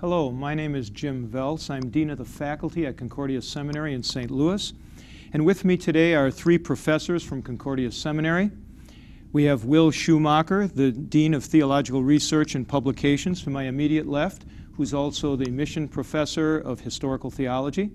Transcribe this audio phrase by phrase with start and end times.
[0.00, 1.68] Hello, my name is Jim Voelz.
[1.68, 4.30] I'm Dean of the Faculty at Concordia Seminary in St.
[4.30, 4.72] Louis.
[5.34, 8.50] And with me today are three professors from Concordia Seminary.
[9.34, 14.46] We have Will Schumacher, the Dean of Theological Research and Publications, to my immediate left,
[14.72, 17.90] who's also the Mission Professor of Historical Theology.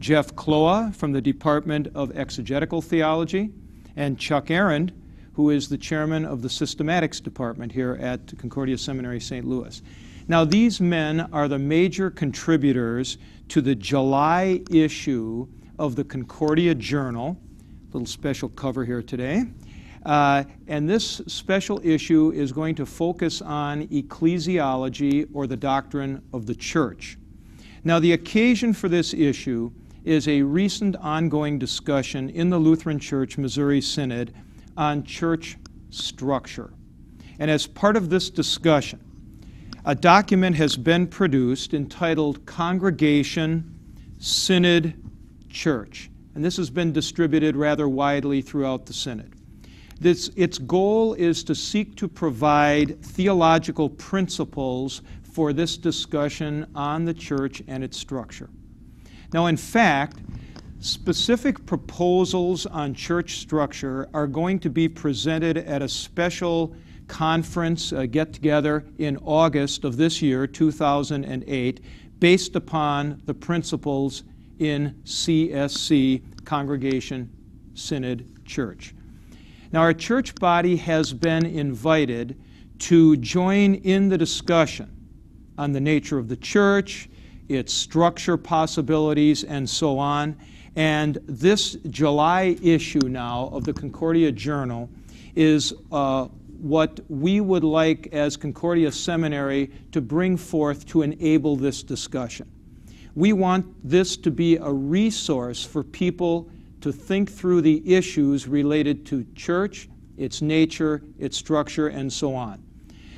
[0.00, 3.54] Jeff Kloha from the Department of Exegetical Theology,
[3.96, 4.90] and Chuck Arand,
[5.32, 9.46] who is the chairman of the Systematics Department here at Concordia Seminary St.
[9.46, 9.80] Louis.
[10.28, 13.18] Now, these men are the major contributors
[13.48, 15.48] to the July issue
[15.78, 19.44] of the Concordia Journal, a little special cover here today.
[20.04, 26.46] Uh, and this special issue is going to focus on ecclesiology or the doctrine of
[26.46, 27.18] the church.
[27.84, 29.72] Now, the occasion for this issue
[30.04, 34.32] is a recent ongoing discussion in the Lutheran Church Missouri Synod
[34.76, 35.56] on church
[35.90, 36.72] structure.
[37.38, 39.00] And as part of this discussion,
[39.84, 43.78] a document has been produced entitled Congregation
[44.18, 44.94] Synod
[45.48, 46.08] Church.
[46.34, 49.34] And this has been distributed rather widely throughout the Synod.
[50.00, 57.14] This, its goal is to seek to provide theological principles for this discussion on the
[57.14, 58.50] church and its structure.
[59.32, 60.18] Now, in fact,
[60.80, 66.74] specific proposals on church structure are going to be presented at a special
[67.12, 71.80] conference uh, get together in August of this year, 2008,
[72.18, 74.22] based upon the principles
[74.60, 77.30] in CSC, Congregation
[77.74, 78.94] Synod Church.
[79.72, 82.40] Now, our church body has been invited
[82.78, 84.90] to join in the discussion
[85.58, 87.10] on the nature of the church,
[87.50, 90.34] its structure possibilities, and so on.
[90.76, 94.88] And this July issue now of the Concordia Journal
[95.34, 96.28] is uh,
[96.62, 102.48] what we would like as Concordia Seminary to bring forth to enable this discussion.
[103.16, 106.48] We want this to be a resource for people
[106.80, 112.62] to think through the issues related to church, its nature, its structure, and so on.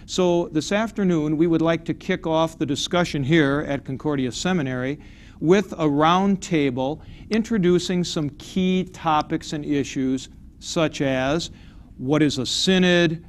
[0.07, 4.99] So, this afternoon, we would like to kick off the discussion here at Concordia Seminary
[5.41, 11.51] with a roundtable introducing some key topics and issues such as
[11.99, 13.25] what is a synod,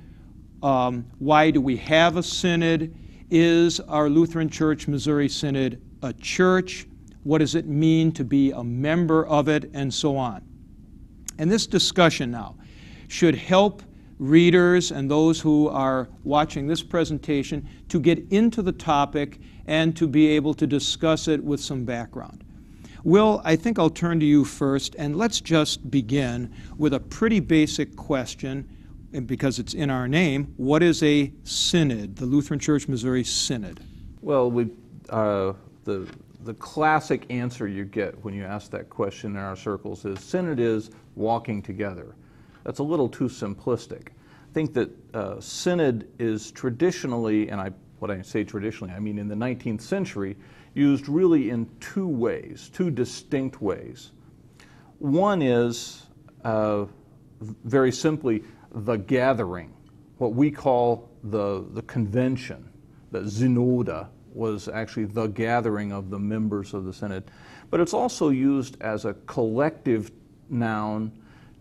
[0.66, 2.92] um, why do we have a synod?
[3.30, 6.88] Is our Lutheran Church Missouri Synod a church?
[7.22, 9.70] What does it mean to be a member of it?
[9.76, 10.44] And so on.
[11.38, 12.56] And this discussion now
[13.10, 13.84] should help
[14.18, 20.08] readers and those who are watching this presentation to get into the topic and to
[20.08, 22.44] be able to discuss it with some background.
[23.04, 27.40] Will, I think I'll turn to you first, and let's just begin with a pretty
[27.40, 28.68] basic question
[29.26, 33.80] because it's in our name, what is a synod, the Lutheran Church Missouri Synod?
[34.22, 34.70] Well, we,
[35.10, 36.08] uh, the,
[36.44, 40.60] the classic answer you get when you ask that question in our circles is synod
[40.60, 42.16] is walking together.
[42.64, 44.08] That's a little too simplistic.
[44.10, 49.20] I think that uh, synod is traditionally, and I, what I say traditionally, I mean
[49.20, 50.36] in the 19th century,
[50.74, 54.12] used really in two ways, two distinct ways.
[55.00, 56.06] One is
[56.44, 56.86] uh,
[57.42, 58.44] very simply
[58.76, 59.74] the gathering,
[60.18, 62.70] what we call the, the convention,
[63.12, 67.24] the Synoda was actually the gathering of the members of the Synod.
[67.70, 70.12] But it's also used as a collective
[70.50, 71.12] noun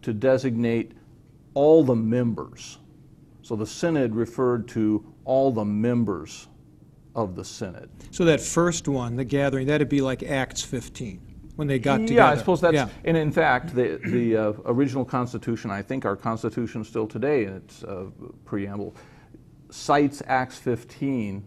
[0.02, 0.92] to designate
[1.54, 2.78] all the members.
[3.42, 6.48] So the Synod referred to all the members
[7.14, 7.88] of the Synod.
[8.10, 12.14] So that first one, the gathering, that'd be like Acts 15 when they got together.
[12.14, 12.88] Yeah, I suppose that's, yeah.
[13.04, 17.54] and in fact, the, the uh, original Constitution, I think our Constitution still today in
[17.54, 18.06] its uh,
[18.44, 18.96] preamble,
[19.70, 21.44] cites Acts 15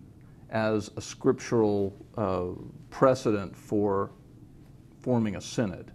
[0.50, 2.48] as a scriptural uh,
[2.90, 4.12] precedent for
[5.02, 5.92] forming a synod.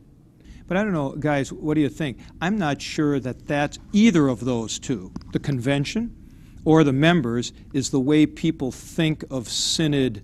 [0.69, 2.19] But I don't know, guys, what do you think?
[2.41, 6.17] I'm not sure that that's either of those two, the convention
[6.65, 10.23] or the members, is the way people think of synod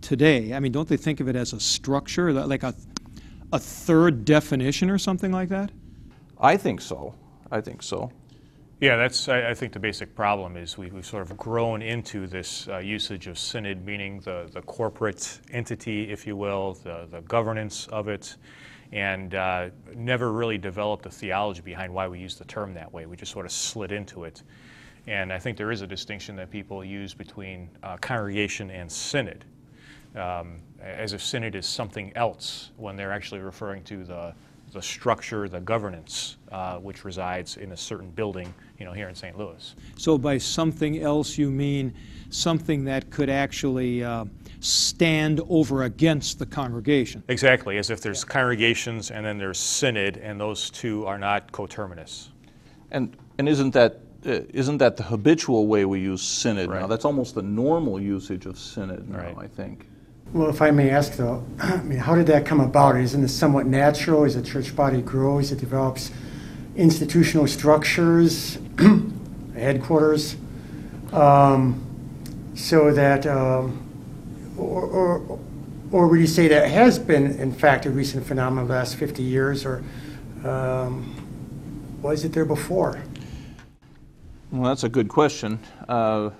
[0.00, 0.54] today.
[0.54, 2.74] I mean, don't they think of it as a structure, like a
[3.52, 5.70] a third definition or something like that?
[6.38, 7.14] I think so.
[7.50, 8.10] I think so.
[8.80, 9.28] Yeah, that's.
[9.28, 12.78] I, I think the basic problem is we, have sort of grown into this uh,
[12.78, 18.08] usage of synod, meaning the, the corporate entity, if you will, the, the governance of
[18.08, 18.36] it,
[18.92, 23.04] and uh, never really developed a theology behind why we use the term that way.
[23.04, 24.42] We just sort of slid into it.
[25.06, 29.44] And I think there is a distinction that people use between uh, congregation and synod
[30.16, 34.34] um, as if synod is something else when they're actually referring to the,
[34.72, 39.14] the structure, the governance, uh, which resides in a certain building, you know, here in
[39.14, 39.36] St.
[39.36, 39.74] Louis.
[39.96, 41.94] So by something else, you mean
[42.30, 44.24] something that could actually uh,
[44.60, 47.22] stand over against the congregation?
[47.28, 52.30] Exactly, as if there's congregations and then there's synod, and those two are not coterminous.
[52.90, 56.86] And, and isn't that, uh, isn't that the habitual way we use synod now?
[56.86, 59.36] That's almost the normal usage of synod now, Right.
[59.38, 59.86] I think.
[60.32, 62.96] Well, if I may ask though, I mean, how did that come about?
[62.96, 66.10] Isn't this somewhat natural as the church body grows, it develops
[66.76, 68.58] institutional structures,
[69.54, 70.36] headquarters,
[71.12, 71.84] um,
[72.54, 73.82] so that, um,
[74.56, 75.38] or, or,
[75.90, 79.22] or would you say that has been, in fact, a recent phenomenon the last 50
[79.22, 79.82] years, or
[80.44, 83.02] um, was it there before?
[84.52, 85.58] Well, that's a good question.
[85.88, 86.30] Uh,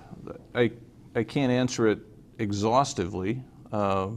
[0.54, 0.70] I,
[1.14, 1.98] I can't answer it
[2.38, 3.42] exhaustively.
[3.72, 4.08] Uh,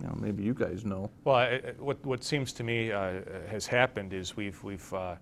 [0.00, 1.10] you know, maybe you guys know.
[1.24, 5.16] Well, I- what, what seems to me uh, has happened is we've, we've uh,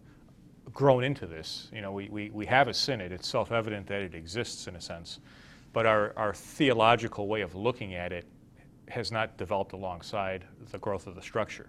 [0.72, 1.68] grown into this.
[1.72, 3.12] You know, we, we, we have a synod.
[3.12, 5.20] It's self-evident that it exists in a sense.
[5.72, 8.26] But our, our theological way of looking at it
[8.88, 11.68] has not developed alongside the growth of the structure.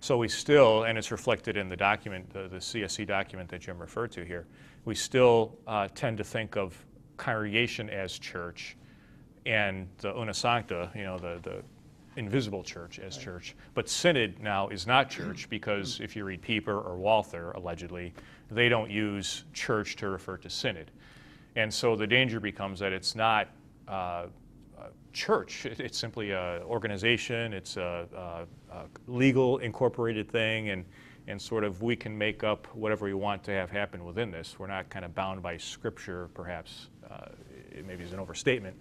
[0.00, 3.78] So we still, and it's reflected in the document, the, the CSC document that Jim
[3.78, 4.46] referred to here,
[4.86, 6.74] we still uh, tend to think of
[7.18, 8.76] congregation as church
[9.46, 11.62] and the una sancta, you know, the, the
[12.16, 13.54] invisible church as church.
[13.74, 18.12] But synod now is not church because if you read Pieper or Walther, allegedly,
[18.50, 20.90] they don't use church to refer to synod.
[21.56, 23.48] And so the danger becomes that it's not
[23.88, 24.26] uh,
[24.78, 28.06] a church, It- it's simply an organization, it's a,
[28.70, 30.84] a, a legal incorporated thing, and,
[31.26, 34.58] and sort of we can make up whatever we want to have happen within this.
[34.58, 37.26] We're not kind of bound by scripture, perhaps, uh,
[37.72, 38.76] it maybe is an overstatement.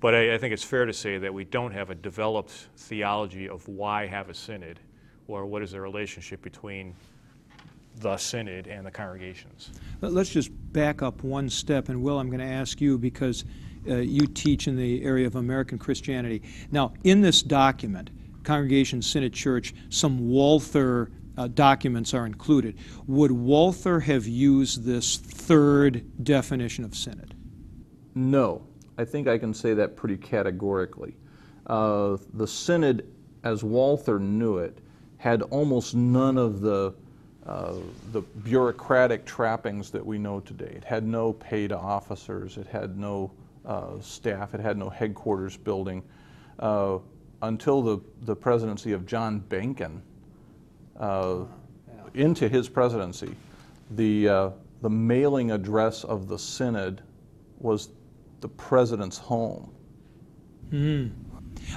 [0.00, 3.48] But I, I think it's fair to say that we don't have a developed theology
[3.48, 4.78] of why have a synod,
[5.26, 6.94] or what is the relationship between
[7.96, 9.70] the synod and the congregations.
[10.00, 13.44] Let- Let's just back up one step, and Will, I'm going to ask you because
[13.88, 16.42] uh, you teach in the area of American Christianity.
[16.70, 18.10] Now, in this document,
[18.44, 22.78] Congregation Synod Church, some Walther uh, documents are included.
[23.06, 27.34] Would Walther have used this third definition of synod?
[28.14, 28.66] No,
[28.98, 31.14] I think I can say that pretty categorically.
[31.66, 33.06] Uh, the synod,
[33.44, 34.78] as Walther knew it,
[35.18, 36.94] had almost none of the
[37.46, 37.76] uh,
[38.12, 40.70] the bureaucratic trappings that we know today.
[40.76, 42.58] It had no paid officers.
[42.58, 43.30] It had no
[43.64, 44.52] uh, staff.
[44.52, 46.02] It had no headquarters building.
[46.58, 46.98] Uh,
[47.40, 50.00] until the, the presidency of John Behnken,
[50.98, 51.44] uh,
[52.12, 53.34] into his presidency,
[53.92, 54.50] the, uh,
[54.82, 57.00] the mailing address of the synod
[57.60, 57.88] was
[58.40, 59.72] the president's home.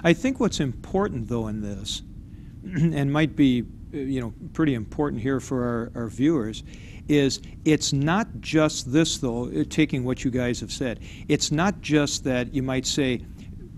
[0.03, 2.01] I think what's important, though, in this,
[2.63, 3.63] and might be,
[3.93, 6.63] uh, you know, pretty important here for our, our viewers,
[7.07, 10.99] is it's not just this, though, uh, taking what you guys have said.
[11.27, 13.21] It's not just that you might say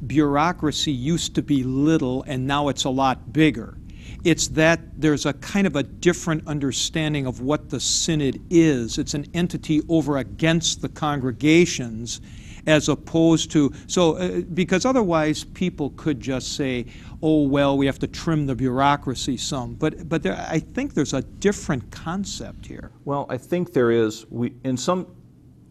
[0.07, 3.77] bureaucracy used to be little and now it's a lot bigger.
[4.23, 8.97] It's that there's a kind of a different understanding of what the synod is.
[8.97, 12.21] It's an entity over against the congregations
[12.65, 16.85] as opposed to so uh, because otherwise people could just say
[17.21, 21.13] oh well we have to trim the bureaucracy some but but there, i think there's
[21.13, 24.25] a different concept here Well, I think there is.
[24.29, 25.07] We, in some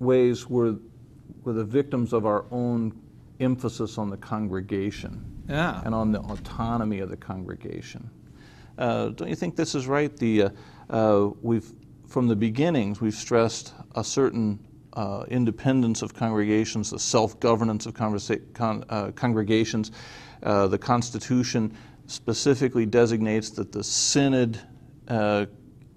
[0.00, 0.76] ways, we're,
[1.44, 2.92] we're the victims of our own
[3.40, 5.80] emphasis on the congregation Yeah.
[5.84, 8.11] and on the autonomy of the congregation.
[8.78, 10.14] Uh, don't you think this is right?
[10.16, 10.50] The, uh,
[10.90, 11.72] uh, we've,
[12.06, 14.58] from the beginnings, we've stressed a certain
[14.94, 19.92] uh, independence of congregations, the self-governance of con- uh, congregations.
[20.42, 24.61] Uh, the Constitution specifically designates that the synod
[25.08, 25.46] uh,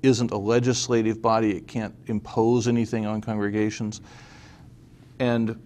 [0.04, 4.02] isn't a legislative body; it can't impose anything on congregations.
[5.20, 5.62] And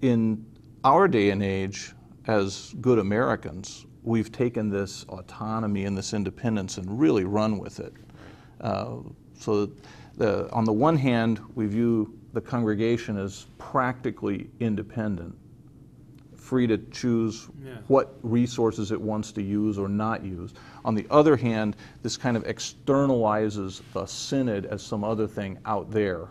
[0.00, 0.44] in
[0.84, 1.92] our day and age,
[2.26, 7.92] as good Americans, we've taken this autonomy and this independence and really run with it.
[8.60, 8.96] Uh,
[9.38, 9.70] so,
[10.16, 15.36] the, on the one hand, we view the congregation as practically independent,
[16.36, 17.72] free to choose Yeah.
[17.88, 20.54] what resources it wants to use or not use.
[20.84, 25.90] On the other hand, this kind of externalizes the synod as some other thing out
[25.90, 26.28] there.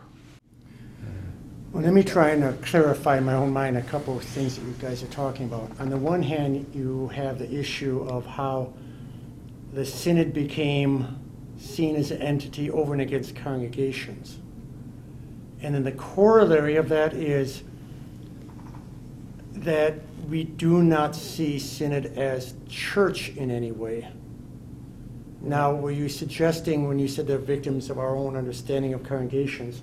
[1.71, 4.57] Well, let me try and uh, clarify in my own mind a couple of things
[4.57, 5.71] that you guys are talking about.
[5.79, 8.73] On the one hand, you have the issue of how
[9.71, 11.17] the synod became
[11.61, 14.39] seen as an entity over and against congregations.
[15.61, 17.63] And then the corollary of that is
[19.53, 19.95] that
[20.27, 24.07] we do not see synod as church in any way.
[25.41, 29.81] Now, were you suggesting when you said they're victims of our own understanding of congregations,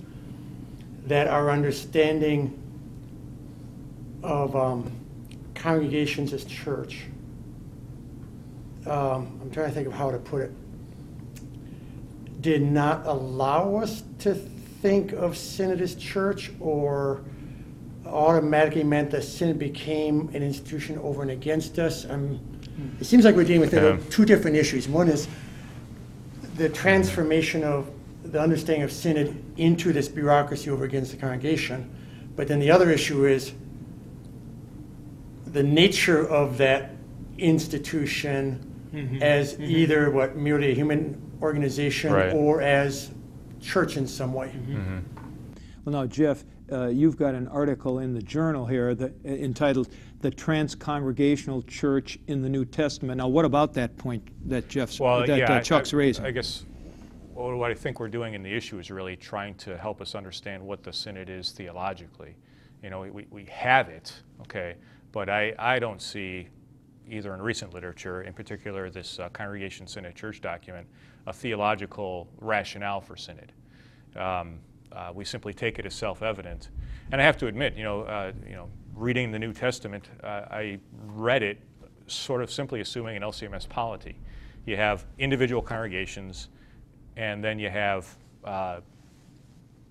[1.06, 2.60] that our understanding
[4.22, 4.90] of um,
[5.54, 7.04] congregations as church,
[8.86, 10.52] um, I'm trying to think of how to put it,
[12.48, 17.20] did not allow us to think of synod as church or
[18.06, 22.06] automatically meant that synod became an institution over and against us?
[22.08, 22.40] Um,
[23.00, 23.98] It seems like we're dealing with Yeah.
[24.08, 24.88] two different issues.
[24.88, 25.28] One is
[26.56, 27.90] the transformation of
[28.24, 31.90] the understanding of synod into this bureaucracy over against the congregation.
[32.34, 33.52] But then the other issue is
[35.52, 36.92] the nature of that
[37.36, 38.64] institution
[39.20, 42.32] as either what merely a human organization Right.
[42.32, 43.10] or as
[43.60, 44.52] church in some way.
[45.84, 49.88] Well, now, Jeff, uh, you've got an article in the journal here that, uh, entitled
[50.20, 55.26] "The Transcongregational Church in the New Testament." Now, what about that point that Jeff's Well,
[55.26, 56.24] that yeah, uh, I- Chuck's I, raising?
[56.26, 56.66] I guess
[57.32, 60.14] what what I think we're doing in the issue is really trying to help us
[60.14, 62.34] understand what the synod is theologically.
[62.82, 64.74] You know, we, we have it, okay,
[65.10, 66.48] but I, I don't see
[67.10, 70.86] either in recent literature, in particular this uh, Congregation Synod Church document,
[71.28, 73.52] a theological rationale for synod.
[74.16, 76.70] Um, uh, we simply take it as self-evident,
[77.12, 80.26] and I have to admit, you know, uh, you know, reading the New Testament, uh,
[80.50, 81.58] I read it
[82.06, 84.18] sort of simply assuming an LCMS polity.
[84.64, 86.48] You have individual congregations,
[87.16, 88.80] and then you have uh,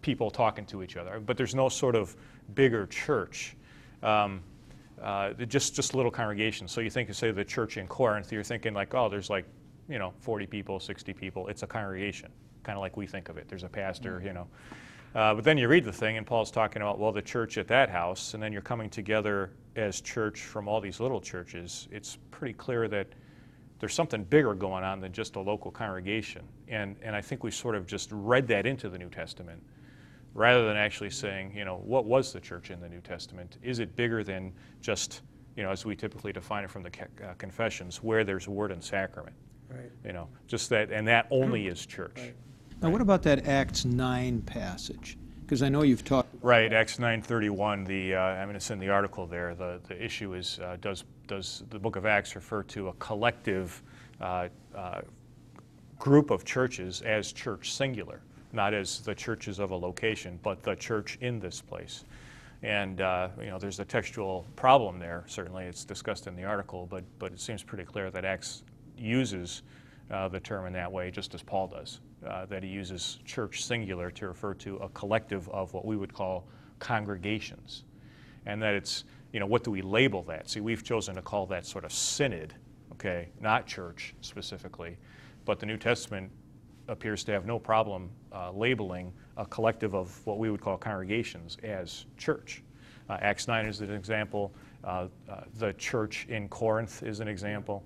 [0.01, 2.15] people talking to each other, but there's no sort of
[2.55, 3.55] bigger church.
[4.01, 4.41] Um,
[5.01, 6.71] uh, just just little congregations.
[6.71, 9.45] So you think, say, the church in Corinth, you're thinking like, oh, there's like,
[9.89, 11.47] you know, 40 people, 60 people.
[11.47, 12.29] It's a congregation,
[12.63, 13.47] kind of like we think of it.
[13.47, 14.47] There's a pastor, you know.
[15.15, 17.67] Uh, but then you read the thing, and Paul's talking about, well, the church at
[17.69, 21.87] that house, and then you're coming together as church from all these little churches.
[21.91, 23.07] It's pretty clear that
[23.79, 26.43] there's something bigger going on than just a local congregation.
[26.67, 29.61] And, and I think we sort of just read that into the New Testament
[30.33, 33.57] rather than actually saying, you know, what was the church in the New Testament?
[33.63, 34.51] Is it bigger than
[34.81, 35.21] just,
[35.55, 36.91] you know, as we typically define it from the
[37.23, 39.35] uh, confessions, where there's word and sacrament?
[39.69, 39.91] Right.
[40.05, 42.33] You know, just that, and that only is church.
[42.81, 45.17] now, what about that Acts nine passage?
[45.41, 46.29] Because I know you've talked.
[46.41, 47.85] Right, Acts 9:31.
[47.85, 49.55] The uh, I'm going to send the article there.
[49.55, 53.81] The the issue is uh, does does the Book of Acts refer to a collective
[54.19, 55.01] uh, uh,
[55.99, 58.21] group of churches as church singular,
[58.53, 62.03] not as the churches of a location, but the church in this place.
[62.63, 65.23] And uh, you know, there's a textual problem there.
[65.27, 68.63] Certainly, it's discussed in the article, but but it seems pretty clear that Acts
[68.97, 69.63] uses
[70.11, 71.99] uh, the term in that way, just as Paul does.
[72.25, 76.13] Uh, that he uses church singular to refer to a collective of what we would
[76.13, 76.47] call
[76.79, 77.83] congregations,
[78.47, 80.49] and that it's you know what do we label that?
[80.49, 82.55] See, we've chosen to call that sort of synod,
[82.93, 84.97] okay, not church specifically,
[85.45, 86.31] but the New Testament
[86.87, 91.57] appears to have no problem uh, labeling a collective of what we would call congregations
[91.63, 92.63] as church.
[93.09, 94.53] Uh, Acts 9 is an example.
[94.83, 97.83] Uh, uh, the church in Corinth is an example.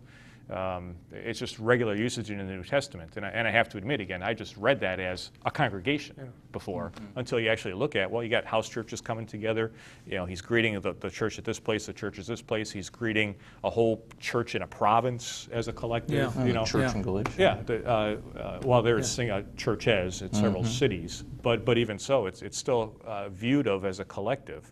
[0.52, 3.16] Um, it's just regular usage in the New Testament.
[3.16, 6.32] And I, and I have to admit, again, I just read that as a congregation
[6.52, 9.72] before until you actually look at, well, you got house churches coming together.
[10.06, 12.70] You know, he's greeting the, the church at this place, the church at this place.
[12.70, 16.36] He's greeting a whole church in a province as a collective.
[16.36, 16.46] Yeah.
[16.46, 16.96] You know, Church Yeah.
[16.96, 17.32] in Galatia.
[17.38, 21.78] yeah, the, uh, uh, well, there's sing a church as it's several cities, but but
[21.78, 24.72] even so, it's it's still uh, viewed of as a collective.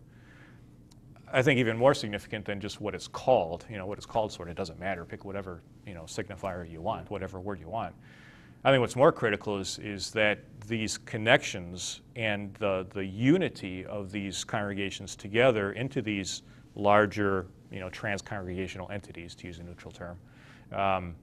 [1.32, 3.66] I think even more significant than just what it's called.
[3.70, 5.06] You know, what it's called sort of doesn't matter.
[5.06, 7.96] Pick whatever you know signifier you want, whatever word you want.
[8.64, 14.12] I think what's more critical is is that these connections and the the unity of
[14.12, 16.42] these congregations together into these
[16.76, 20.18] larger you know trans-congregational entities, to use a neutral term.
[20.72, 21.16] Um,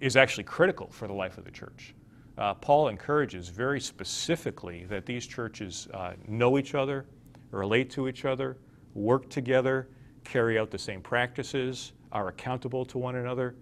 [0.00, 1.94] is actually critical for the life of the church.
[2.38, 7.04] Uh, Paul encourages very specifically that these churches uh, know each other,
[7.50, 8.56] relate to each other,
[8.94, 9.88] work together,
[10.24, 13.54] carry out the same practices, are accountable to one another.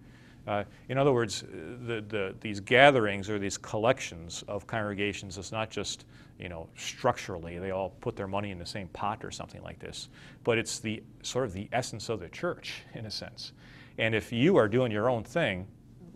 [0.46, 5.68] Uh, in other words, the, the, these gatherings or these collections of congregations is not
[5.68, 6.06] just,
[6.38, 9.78] you know, structurally, they all put their money in the same pot or something like
[9.78, 10.08] this,
[10.44, 13.52] but it's the sort of the essence of the church in a sense.
[13.98, 15.66] And if you are doing your own thing,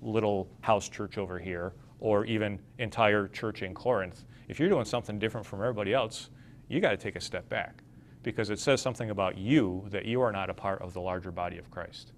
[0.00, 5.18] little house church over here, or even entire church in Corinth, if you're doing something
[5.18, 6.30] different from everybody else,
[6.68, 7.81] you got to take a step back
[8.22, 11.30] because it says something about you that you are not a part of the larger
[11.30, 12.12] body of Christ.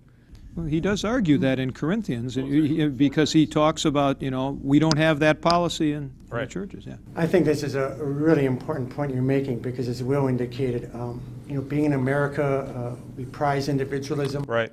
[0.54, 4.96] Well, he does argue that in Corinthians because he talks about you know we don't
[4.98, 6.48] have that policy in, in the Right.
[6.48, 6.86] churches.
[6.86, 6.94] Yeah.
[7.16, 10.90] I think this is a a really important point you're making because, as Will indicated,
[10.94, 14.44] um, you know, being in America, uh, we prize individualism.
[14.44, 14.70] Right.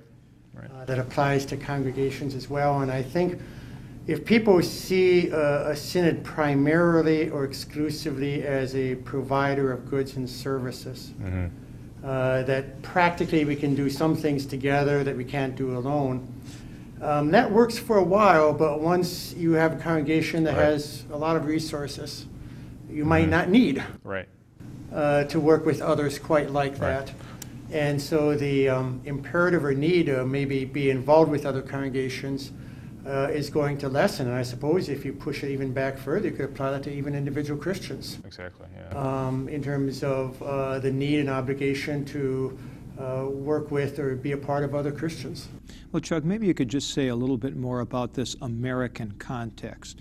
[0.58, 2.82] uh, that applies to congregations as well.
[2.82, 3.40] And I think
[4.08, 10.30] if people see a, a synod primarily or exclusively as a provider of goods and
[10.30, 11.12] services,
[12.04, 16.28] uh, that practically we can do some things together that we can't do alone.
[17.00, 20.66] Um, that works for a while, but once you have a congregation that Right.
[20.66, 22.26] has a lot of resources,
[22.90, 24.28] you might not need Right.
[24.94, 27.06] uh, to work with others quite like Right.
[27.06, 27.12] that.
[27.72, 32.52] And so the um, imperative or need to maybe be involved with other congregations
[33.06, 34.28] uh, is going to lessen.
[34.28, 36.94] And I suppose if you push it even back further, you could apply that to
[36.94, 38.68] even individual Christians Exactly.
[38.76, 38.98] Yeah.
[38.98, 42.58] um, in terms of uh, the need and obligation to
[43.00, 45.48] uh, work with or be a part of other Christians.
[45.92, 49.98] Well, Chuck, maybe you could just say a little bit more about this American context.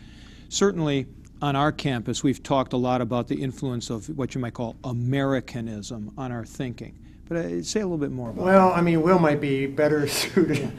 [0.49, 1.07] Certainly,
[1.40, 4.76] on our campus, we've talked a lot about the influence of what you might call
[4.85, 6.99] Americanism on our thinking.
[7.28, 10.07] But uh, say a little bit more about Well, I mean, Will might be better
[10.09, 10.71] suited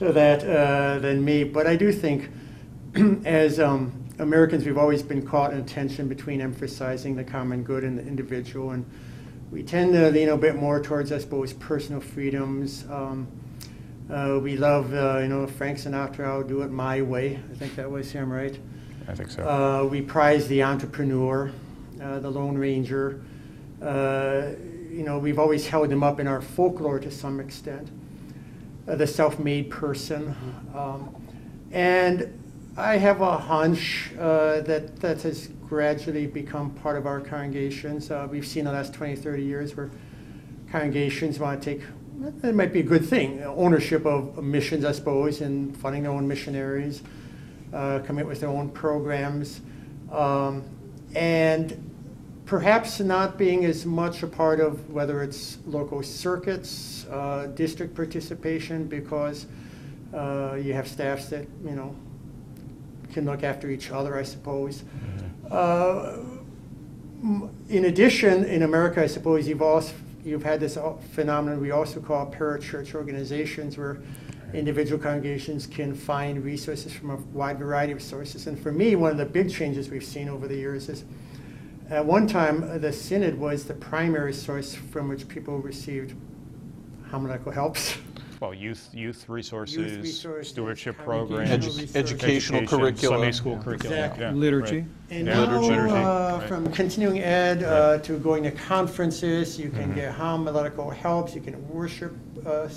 [0.00, 2.30] to that uh, than me, but I do think
[3.26, 7.84] as um, Americans, we've always been caught in a tension between emphasizing the common good
[7.84, 8.84] and the individual, and
[9.50, 12.86] we tend to lean a bit more towards, I suppose, personal freedoms.
[12.90, 13.28] Um,
[14.10, 17.38] uh, we love, uh, you know, Frank Sinatra, I'll do it my way.
[17.50, 18.58] I think that was him, right?
[19.06, 19.46] I think so.
[19.46, 21.52] Uh, we prize the entrepreneur,
[22.00, 23.20] uh, the Lone Ranger.
[23.82, 24.52] Uh,
[24.90, 27.90] you know, we've always held them up in our folklore to some extent.
[28.88, 30.34] Uh, the self-made person,
[30.74, 31.14] um,
[31.70, 32.36] and
[32.76, 38.10] I have a hunch uh, that that has gradually become part of our congregations.
[38.10, 39.90] Uh, we've seen the last 20, 30 years where
[40.70, 41.82] congregations want to take.
[42.42, 46.26] It might be a good thing, ownership of missions, I suppose, and funding their own
[46.26, 47.02] missionaries
[47.72, 49.60] uh, come up with their own programs,
[50.10, 50.64] um,
[51.14, 51.89] and
[52.46, 58.86] perhaps not being as much a part of whether it's local circuits, uh, district participation,
[58.86, 59.46] because
[60.14, 61.94] uh, you have staffs that you know
[63.12, 64.84] can look after each other, I suppose.
[65.50, 66.18] Uh,
[67.68, 70.76] in addition, in America, I suppose you've also you've had this
[71.12, 74.00] phenomenon we also call parachurch organizations, where
[74.52, 78.46] individual congregations can find resources from a wide variety of sources.
[78.46, 81.04] And for me, one of the big changes we've seen over the years is
[81.90, 86.14] at one time uh, the synod was the primary source from which people received
[87.10, 87.96] homiletical helps.
[88.40, 91.96] well, youth youth resources, resources, stewardship congregational programs, Edu- research.
[91.96, 93.18] educational curriculum.
[93.18, 94.22] Sunday school curriculum, Exactly.
[94.24, 94.76] yeah, Liturgy.
[94.78, 94.86] right.
[95.10, 96.48] And Yeah, now, liturgy, uh, right.
[96.48, 101.68] from continuing ed uh, to going to conferences, you can get homiletical helps, you can
[101.68, 102.14] worship
[102.46, 102.68] uh,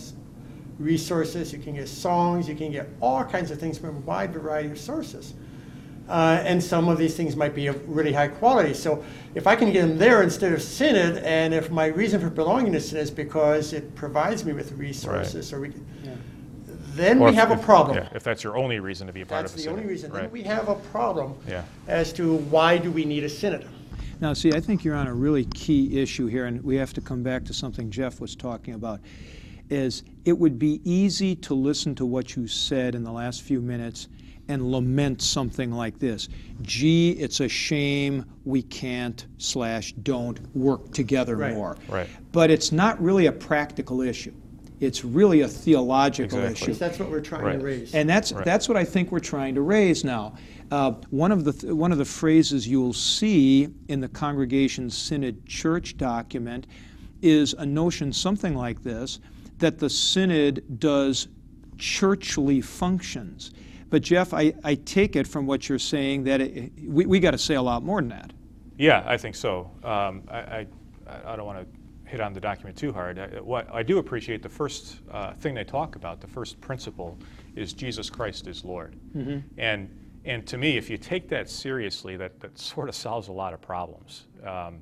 [0.79, 4.33] resources, you can get songs, you can get all kinds of things from a wide
[4.33, 5.35] variety of sources.
[6.09, 8.73] Uh, and some of these things might be of really high quality.
[8.73, 9.03] So
[9.35, 12.73] if I can get them there instead of Synod, and if my reason for belonging
[12.73, 15.85] to Synod is because it provides me with resources, or we, can-
[16.95, 17.97] then Or we if- have a if- problem.
[17.97, 19.81] Yeah, if that's your only reason to be a part That's of a the only
[19.83, 20.11] synod, reason.
[20.11, 21.63] Then we have a problem Yeah.
[21.87, 23.65] as to why do we need a synod?
[24.21, 27.01] Now, see, I think you're on a really key issue here, and we have to
[27.01, 28.99] come back to something Jeff was talking about.
[29.69, 33.59] Is it would be easy to listen to what you said in the last few
[33.61, 34.07] minutes
[34.53, 36.29] and lament something like this.
[36.61, 41.53] Gee, it's a shame we can't slash don't work together Right.
[41.53, 41.75] more.
[41.89, 42.07] Right.
[42.31, 44.31] But it's not really a practical issue.
[44.79, 46.53] It's really a theological Exactly.
[46.53, 46.65] issue.
[46.65, 47.59] Because that's what we're trying Right.
[47.59, 47.95] to raise.
[47.95, 48.45] And that's, Right.
[48.45, 50.35] that's what I think we're trying to raise now.
[50.71, 55.45] Uh, one, of the th- one of the phrases you'll see in the Congregation Synod
[55.45, 56.67] Church document
[57.21, 59.19] is a notion something like this
[59.59, 61.27] that the Synod does
[61.77, 63.51] churchly functions.
[63.93, 67.29] But, Jeff, I, I take it from what you're saying that it, we, we got
[67.29, 68.33] to say a lot more than that.
[68.75, 69.69] Yeah, I think so.
[69.83, 70.67] Um, I, I,
[71.27, 73.19] I don't want to hit on the document too hard.
[73.19, 77.19] I, what I do appreciate the first uh, thing they talk about, the first principle,
[77.55, 78.95] is Jesus Christ is Lord.
[79.59, 83.31] And and to me, if you take that seriously, that, that sort of solves a
[83.31, 84.25] lot of problems.
[84.43, 84.81] Um,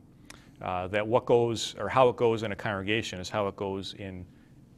[0.61, 3.93] uh, that what goes or how it goes in a congregation is how it goes
[3.95, 4.25] in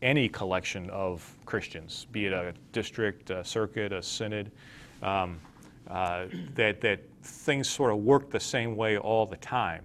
[0.03, 4.51] any collection of Christians, be it a district, a circuit, a synod.
[5.01, 5.39] Um,
[5.89, 9.83] uh, that that things sort of work the same way all the time,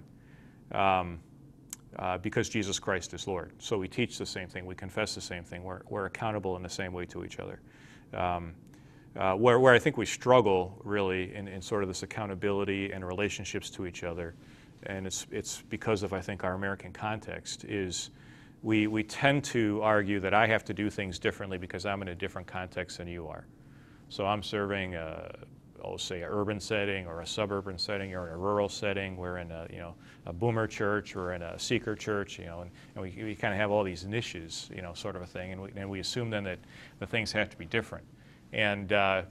[0.73, 1.19] um,
[1.99, 3.53] uh, because Jesus Christ is Lord.
[3.59, 6.63] So we teach the same thing, we confess the same thing, we're, we're accountable in
[6.63, 7.61] the same way to each other.
[8.15, 8.55] Um,
[9.17, 13.05] uh, where, where I think we struggle really in, in sort of this accountability and
[13.05, 14.35] relationships to each other,
[14.85, 18.11] and it's, it's because of, I think, our American context, is
[18.63, 22.09] we, we tend to argue that I have to do things differently because I'm in
[22.09, 23.47] a different context than you are.
[24.09, 25.33] So I'm serving, a,
[25.85, 29.17] oh, say, an urban setting or a suburban setting or in a rural setting.
[29.17, 29.95] We're in a, you know,
[30.27, 33.55] a boomer church or in a seeker church, you know, and, and we, we kind
[33.55, 35.53] of have all these niches, you know, sort of a thing.
[35.53, 36.59] And we, and we assume then that
[36.99, 38.07] the things have to be different.
[38.53, 39.23] And uh,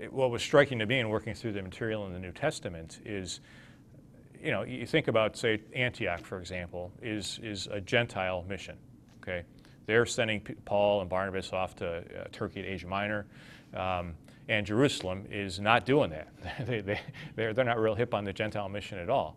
[0.00, 3.00] it- what was striking to me in working through the material in the New Testament
[3.04, 3.40] is,
[4.42, 8.76] you know, you think about, say, Antioch, for example, is, is a Gentile mission,
[9.22, 9.44] okay?
[9.86, 13.26] They're sending Paul and Barnabas off to uh, Turkey and Asia Minor,
[13.74, 14.14] um,
[14.48, 16.28] and Jerusalem is not doing that.
[16.66, 17.00] they, they,
[17.36, 19.36] they're, they're not real hip on the Gentile mission at all.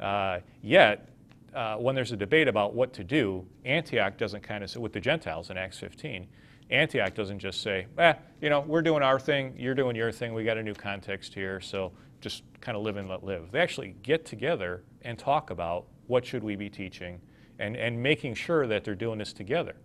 [0.00, 1.10] Uh, yet,
[1.54, 5.00] uh, when there's a debate about what to do, Antioch doesn't kind of, with the
[5.00, 6.26] Gentiles in Acts 15,
[6.70, 10.34] Antioch doesn't just say, eh, you know, we're doing our thing, you're doing your thing,
[10.34, 13.50] we got a new context here, so just kind of live and let live.
[13.50, 17.20] They actually get together and talk about what should we be teaching
[17.58, 19.76] and, and making sure that they're doing this together.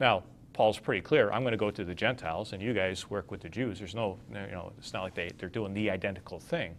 [0.00, 3.30] Now, Paul's pretty clear, I'm going to go to the Gentiles and you guys work
[3.30, 3.78] with the Jews.
[3.78, 6.76] There's no, you know, it's not like they, they're doing the identical thing.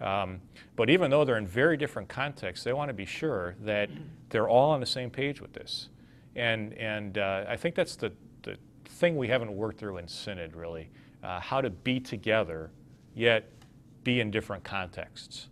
[0.00, 0.40] Um,
[0.74, 3.88] but even though they're in very different contexts, they want to be sure that
[4.30, 5.88] they're all on the same page with this.
[6.34, 10.56] And, and uh, I think that's the, the thing we haven't worked through in Synod,
[10.56, 10.90] really
[11.22, 12.70] uh, how to be together,
[13.14, 13.48] yet
[14.04, 15.48] be in different contexts.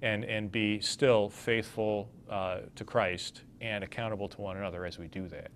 [0.00, 5.08] And, and be still faithful uh, to Christ and accountable to one another as we
[5.08, 5.50] do that.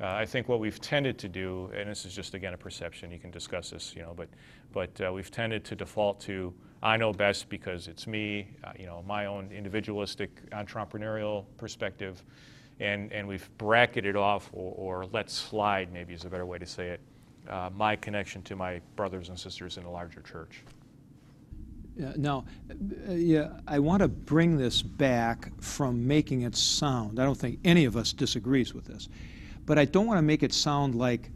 [0.00, 3.10] Uh, I think what we've tended to do, and this is just again a perception,
[3.10, 4.28] you can discuss this, you know, but,
[4.72, 8.86] but uh, we've tended to default to I know best because it's me, uh, you
[8.86, 12.24] know, my own individualistic entrepreneurial perspective,
[12.80, 16.66] and, and we've bracketed off or, or let slide, maybe is a better way to
[16.66, 17.00] say it,
[17.48, 20.64] uh, my connection to my brothers and sisters in a larger church.
[21.96, 27.24] Yeah, Now, uh, yeah, I want to bring this back from making it sound, I
[27.24, 29.08] don't think any of us disagrees with this,
[29.66, 31.30] but I don't want to make it sound like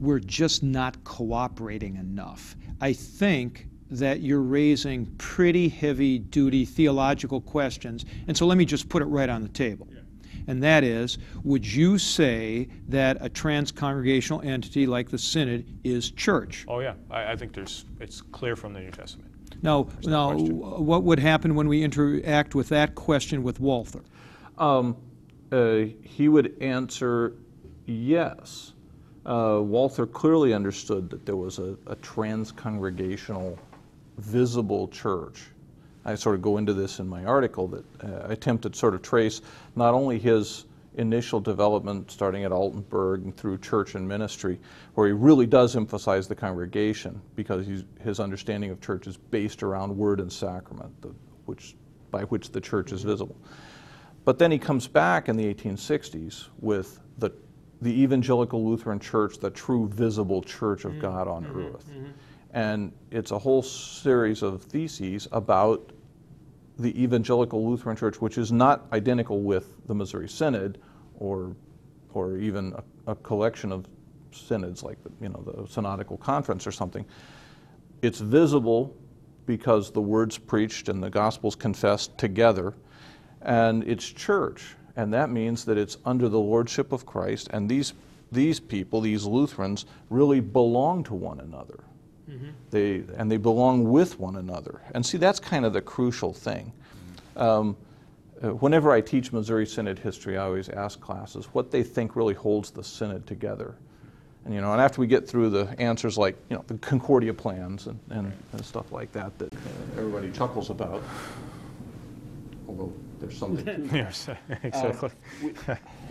[0.00, 2.56] we're just not cooperating enough.
[2.80, 8.88] I think that you're raising pretty heavy duty theological questions, and so let me just
[8.88, 9.86] put it right on the table.
[10.46, 16.64] And that is, would you say that a trans-congregational entity like the Synod is church?
[16.68, 19.33] Oh yeah, I, I think there's it's clear from the New Testament.
[19.64, 24.02] Now, no now, what would happen when we interact with that question with Walther?
[24.58, 24.94] Um,
[25.50, 27.32] uh, he would answer
[27.86, 28.74] yes.
[29.24, 33.58] Uh, Walther clearly understood that there was a, a trans-congregational
[34.18, 35.44] visible church.
[36.04, 38.92] I sort of go into this in my article that uh, I attempt to sort
[38.92, 39.40] of trace
[39.76, 44.60] not only his initial development starting at Altenburg and through church and ministry,
[44.94, 49.62] where he really does emphasize the congregation because he's, his understanding of church is based
[49.62, 51.12] around word and sacrament, the,
[51.46, 51.74] which,
[52.10, 53.36] by which the church is visible.
[54.24, 57.30] But then he comes back in the 1860s with the,
[57.82, 61.00] the evangelical Lutheran church, the true visible church of mm-hmm.
[61.00, 61.66] God on mm-hmm.
[61.66, 61.90] earth.
[61.90, 62.10] Mm-hmm.
[62.52, 65.90] And it's a whole series of theses about
[66.78, 70.78] the evangelical Lutheran church, which is not identical with the Missouri Synod
[71.18, 71.54] or,
[72.12, 72.74] or even
[73.06, 73.86] a, a collection of
[74.32, 77.04] synods like the, you know, the Synodical Conference or something.
[78.02, 78.96] It's visible
[79.46, 82.74] because the word's preached and the gospel's confessed together,
[83.42, 84.74] and it's church.
[84.96, 87.94] And that means that it's under the lordship of Christ, and these,
[88.32, 91.84] these people, these Lutherans, really belong to one another.
[92.70, 94.80] They, and they belong with one another.
[94.94, 96.72] And see, that's kind of the crucial thing.
[97.36, 97.76] Um,
[98.42, 102.34] uh, whenever I teach Missouri Synod history, I always ask classes what they think really
[102.34, 103.74] holds the Synod together.
[104.44, 107.32] And, you know, and after we get through the answers like, you know, the Concordia
[107.32, 109.56] plans and, and, and stuff like that that uh,
[109.96, 111.02] everybody chuckles about,
[112.68, 114.28] although there's something to yes,
[114.62, 115.10] exactly.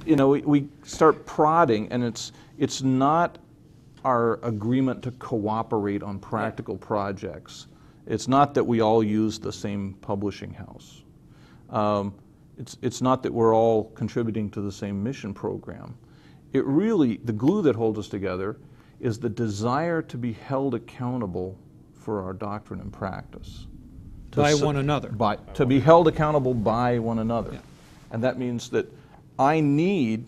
[0.05, 3.37] you know, we, we start prodding, and it's it's not
[4.03, 7.67] our agreement to cooperate on practical projects.
[8.05, 11.03] It's not that we all use the same publishing house.
[11.69, 12.13] Um,
[12.57, 15.95] it's it's not that we're all contributing to the same mission program.
[16.51, 18.57] It really the glue that holds us together
[18.99, 21.57] is the desire to be held accountable
[21.93, 23.67] for our doctrine and practice.
[24.31, 25.09] To By one another.
[25.09, 27.59] by, to be held accountable by one another.
[28.11, 28.91] And that means that
[29.39, 30.25] I need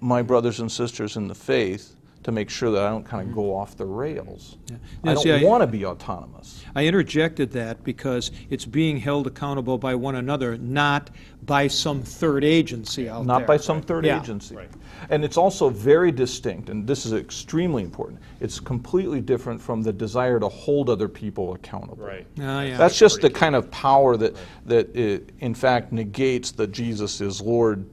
[0.00, 1.96] my brothers and sisters in the faith
[2.26, 4.56] to make sure that I don't kind of go off the rails.
[5.04, 6.64] I Yeah, see, don't I- want to be autonomous.
[6.74, 11.10] I interjected that because it's being held accountable by one another, not
[11.44, 13.26] by some third agency out there.
[13.26, 14.20] Not by some third Yeah.
[14.20, 14.56] agency.
[14.56, 14.68] Right.
[15.08, 18.18] And it's also very distinct, and this is extremely important.
[18.40, 22.04] It's completely different from the desire to hold other people accountable.
[22.04, 22.26] Right.
[22.40, 22.76] Ah, yeah.
[22.76, 24.34] That's just the kind of power that,
[24.64, 27.86] that uh, in fact negates the Jesus is Lord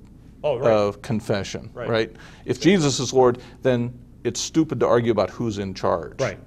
[0.46, 0.74] Oh, right.
[0.74, 1.88] of confession, Right.
[1.88, 2.12] right?
[2.46, 6.22] If Jesus is Lord, then it's stupid to argue about who's in charge.
[6.22, 6.40] Right,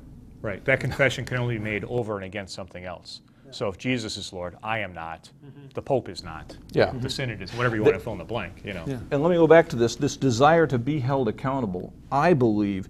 [0.43, 0.65] right.
[0.65, 3.21] That confession can only be made over and against something else.
[3.51, 5.31] So if Jesus is Lord, I am not.
[5.45, 5.69] Mm-hmm.
[5.75, 6.57] The Pope is not.
[6.73, 6.87] Yeah.
[6.87, 7.09] The mm-hmm.
[7.09, 8.85] Synod is, whatever you want to fill in the blank, you know.
[8.87, 8.99] Yeah.
[9.11, 12.89] And let me go back to this this desire to be held accountable, I believe,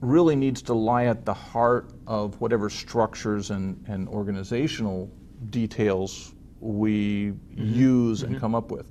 [0.00, 5.10] really needs to lie at the heart of whatever structures and, and organizational
[5.50, 7.74] details we mm-hmm.
[7.74, 8.86] use and come up with.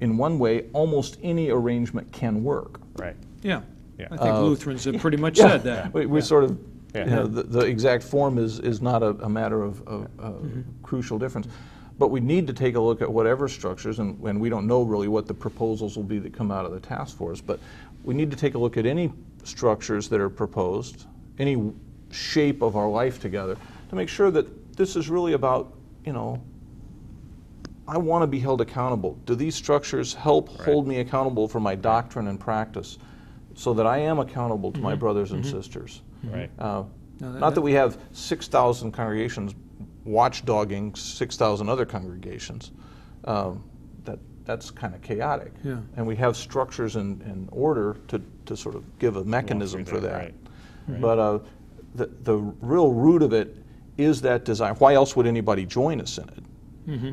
[0.00, 2.80] In one way, almost any arrangement can work.
[2.96, 3.16] Right.
[3.42, 3.62] Yeah.
[3.98, 4.06] Yeah.
[4.12, 5.92] I think Uh, Lutherans have pretty much said that.
[5.92, 6.58] We, we sort of,
[6.94, 7.04] Yeah.
[7.04, 10.32] you know, the, the exact form is, is not a, a matter of, of uh,
[10.82, 11.48] crucial difference.
[11.98, 14.82] But we need to take a look at whatever structures, and, and we don't know
[14.82, 17.58] really what the proposals will be that come out of the task force, but
[18.04, 21.06] we need to take a look at any structures that are proposed,
[21.40, 21.72] any
[22.12, 23.56] shape of our life together,
[23.90, 26.40] to make sure that this is really about, you know,
[27.88, 29.18] I want to be held accountable.
[29.24, 32.98] Do these structures help hold me accountable for my doctrine and practice
[33.58, 36.02] so that I am accountable to my brothers and sisters?
[36.22, 36.48] Right.
[36.60, 36.84] Uh,
[37.20, 39.52] No, that- Not that we have 6,000 congregations
[40.06, 42.70] watchdogging 6,000 other congregations.
[43.24, 43.64] Um,
[44.04, 45.52] That, that's kind of chaotic.
[45.64, 45.78] Yeah.
[45.96, 49.98] And we have structures and, and order to, to sort of give a mechanism for
[50.00, 50.12] that.
[50.12, 50.34] right.
[50.86, 51.00] Right.
[51.00, 51.38] But uh,
[51.96, 53.56] the, the real root of it
[53.98, 54.72] is that desire.
[54.74, 56.44] Why else would anybody join a synod?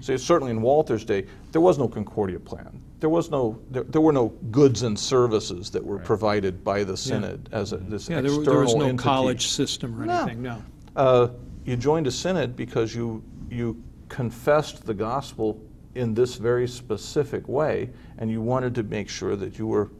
[0.02, 2.80] So certainly in Walther's day, there was no Concordia plan.
[3.06, 6.98] There was no, there, there were no goods and services that were provided by the
[6.98, 9.04] synod as a, this Yeah, there, external there was no entity.
[9.04, 10.22] college system or No.
[10.22, 10.63] anything, no.
[10.96, 11.28] Uh,
[11.65, 15.62] you joined a synod because you you confessed the gospel
[15.94, 19.91] in this very specific way, and you wanted to make sure that you were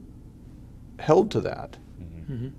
[0.98, 1.78] held to that.
[2.28, 2.54] And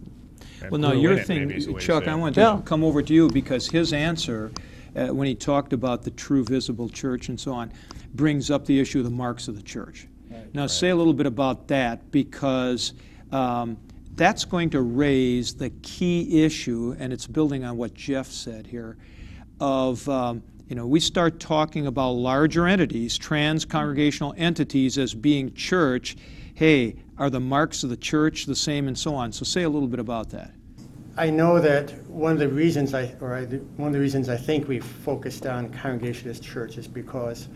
[0.70, 2.18] Well, now your in it, thing, maybe is the way to Chuck, I it.
[2.18, 2.54] want Yeah.
[2.54, 4.52] to come over to you because his answer,
[4.94, 7.72] uh, when he talked about the true visible church and so on,
[8.14, 10.06] brings up the issue of the marks of the church.
[10.56, 12.94] Now, say a little bit about that because
[13.30, 13.76] um,
[14.14, 18.96] that's going to raise the key issue, and it's building on what Jeff said here,
[19.60, 26.16] of um, you know we start talking about larger entities, trans-congregational entities as being church.
[26.54, 29.32] Hey, are the marks of the church the same, and so on?
[29.32, 30.52] So, say a little bit about that.
[31.18, 34.38] I know that one of the reasons I, or I, one of the reasons I
[34.38, 37.48] think we focused on Congregationalist as church is because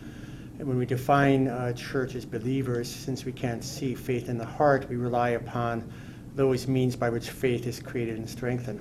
[0.62, 4.88] when we define uh, church as believers, since we can't see faith in the heart,
[4.88, 5.90] we rely upon
[6.34, 8.80] those means by which faith is created and strengthened.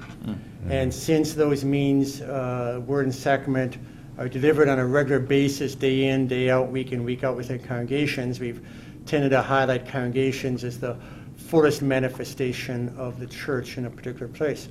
[0.70, 3.78] And since those means, uh, word and sacrament,
[4.18, 7.60] are delivered on a regular basis, day in, day out, week in, week out within
[7.60, 8.66] congregations, we've
[9.06, 10.98] tended to highlight congregations as the
[11.38, 14.68] fullest manifestation of the church in a particular place.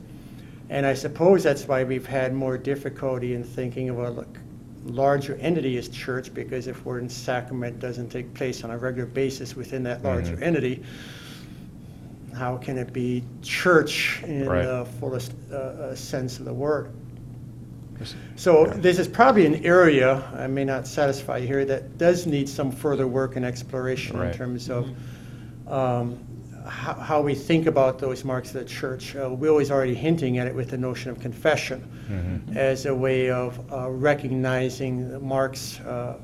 [0.69, 4.27] And I suppose that's why we've had more difficulty in thinking of a l-
[4.89, 9.07] larger entity as church, because if word and sacrament doesn't take place on a regular
[9.07, 10.83] basis within that larger entity,
[12.35, 14.65] how can it be church in Right.
[14.65, 16.91] the fullest uh, uh, sense of the word?
[18.37, 22.49] So this is probably an area, I may not satisfy you here, that does need
[22.49, 24.89] some further work and exploration in terms of
[25.67, 26.19] um,
[26.69, 29.17] how, how we think about those marks of the church.
[29.17, 31.83] Uh, Will is already hinting at it with the notion of confession
[32.57, 36.19] as a way of uh, recognizing the marks, uh,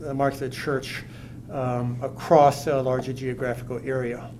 [0.00, 1.04] the marks of the church
[1.50, 4.30] um, across a larger geographical area.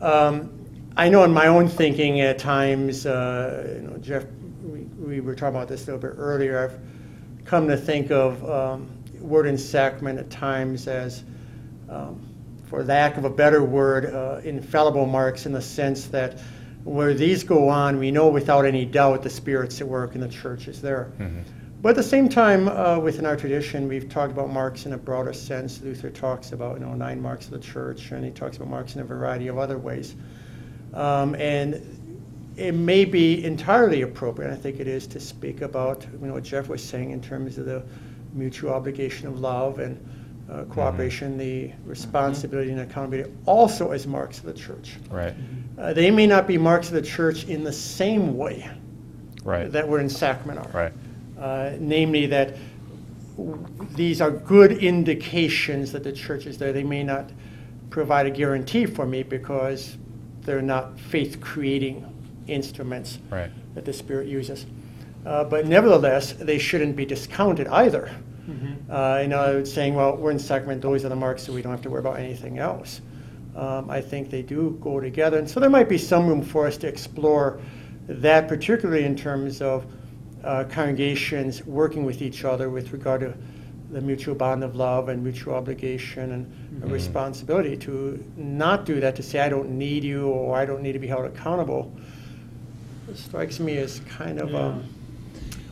[0.00, 0.52] Um,
[0.96, 4.24] I know in my own thinking at times, uh, you know, Jeff,
[4.62, 6.64] we, we were talking about this a little bit earlier.
[6.64, 11.24] I've come to think of um, word and sacrament at times as,
[11.88, 12.20] um,
[12.70, 16.38] for lack of a better word, uh, infallible marks in the sense that
[16.84, 20.28] where these go on, we know without any doubt the Spirit's at work and the
[20.28, 21.12] church is there.
[21.82, 24.98] But at the same time, uh, within our tradition, we've talked about marks in a
[24.98, 25.82] broader sense.
[25.82, 28.94] Luther talks about you know nine marks of the church, and he talks about marks
[28.94, 30.14] in a variety of other ways.
[30.94, 31.74] Um, and
[32.56, 36.44] it may be entirely appropriate, I think it is, to speak about you know what
[36.44, 37.82] Jeff was saying in terms of the
[38.32, 39.98] mutual obligation of love and
[40.50, 44.96] uh, cooperation, the responsibility and accountability, also as marks of the church.
[45.10, 45.34] Right.
[45.78, 48.68] Uh, they may not be marks of the church in the same way
[49.44, 49.70] Right.
[49.72, 50.92] that word and sacrament are Right.
[51.38, 52.56] uh, namely that
[53.36, 56.72] w- these are good indications that the church is there.
[56.72, 57.30] They may not
[57.90, 59.96] provide a guarantee for me because
[60.44, 62.04] they're not faith creating
[62.48, 63.50] instruments Right.
[63.74, 64.66] that the Spirit uses.
[65.24, 68.10] Uh, but nevertheless, they shouldn't be discounted either.
[68.90, 71.72] Uh, you know, saying, well, we're in sacrament, those are the marks, so we don't
[71.72, 73.00] have to worry about anything else.
[73.56, 75.38] Um, I think they do go together.
[75.38, 77.60] And so there might be some room for us to explore
[78.08, 79.84] that, particularly in terms of
[80.44, 83.34] uh, congregations working with each other with regard to
[83.90, 89.22] the mutual bond of love and mutual obligation and responsibility to not do that, to
[89.22, 91.92] say, I don't need you or I don't need to be held accountable,
[93.08, 94.84] it strikes me as kind of um,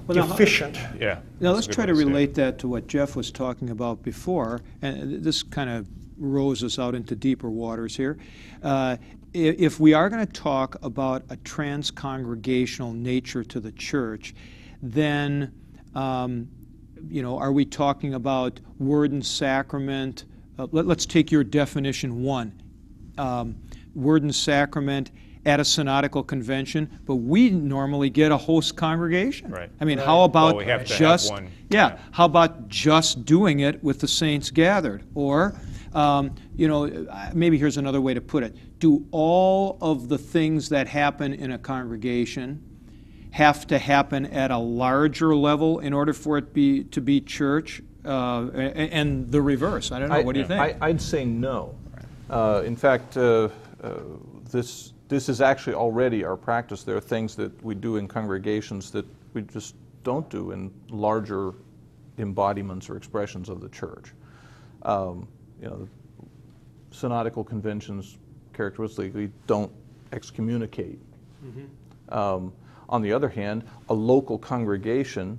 [0.08, 0.34] Well, now.
[0.98, 1.20] Yeah.
[1.38, 2.06] Now, let's try to say it.
[2.06, 6.78] relate that to what Jeff was talking about before, and this kind of rows us
[6.78, 8.16] out into deeper waters here.
[8.62, 8.96] Uh,
[9.34, 14.34] if we are going to talk about a trans-congregational nature to the church,
[14.80, 15.52] then,
[15.94, 16.48] um,
[17.08, 20.24] you know, are we talking about word and sacrament?
[20.58, 22.62] Uh, let, us take your definition one.
[23.18, 23.56] Um,
[23.94, 25.10] word and sacrament
[25.48, 29.50] at a synodical convention, but we normally get a host congregation.
[29.50, 29.70] Right.
[29.80, 31.98] I mean, how about Well, we have to have just one, yeah, yeah.
[32.12, 35.04] How about just doing it with the saints gathered?
[35.14, 35.54] Or,
[35.94, 40.18] um, you know, uh, maybe here's another way to put it: Do all of the
[40.18, 42.62] things that happen in a congregation
[43.30, 47.80] have to happen at a larger level in order for it be to be church?
[48.04, 49.92] Uh, a- a- and the reverse.
[49.92, 50.16] I don't know.
[50.16, 50.60] I- what do you think?
[50.60, 51.74] I, I'd say no.
[52.28, 53.48] Uh, in fact, uh,
[53.82, 53.94] uh,
[54.50, 56.84] this this is actually already our practice.
[56.84, 61.54] There are things that we do in congregations that we just don't do in larger
[62.18, 64.12] embodiments or expressions of the church.
[64.82, 65.26] Um,
[65.60, 65.88] you know,
[66.92, 68.18] synodical conventions
[68.52, 69.72] characteristically don't
[70.12, 70.98] excommunicate.
[72.10, 72.52] Um,
[72.88, 75.38] on the other hand, a local congregation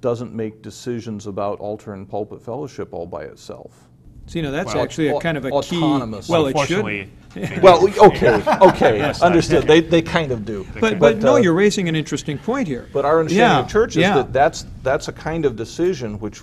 [0.00, 3.87] doesn't make decisions about altar and pulpit fellowship all by itself.
[4.28, 6.26] So, you know, that's Well, actually a au- kind of a autonomous.
[6.26, 6.32] key.
[6.32, 6.76] Well, it should.
[6.78, 9.66] Unfortunately, they- Well, okay, okay, Yes, understood.
[9.66, 10.66] They, they kind of do.
[10.78, 12.88] But, but no, uh, you're raising an interesting point here.
[12.92, 14.14] But our understanding Yeah, of church is yeah.
[14.16, 16.42] that that's, that's a kind of decision which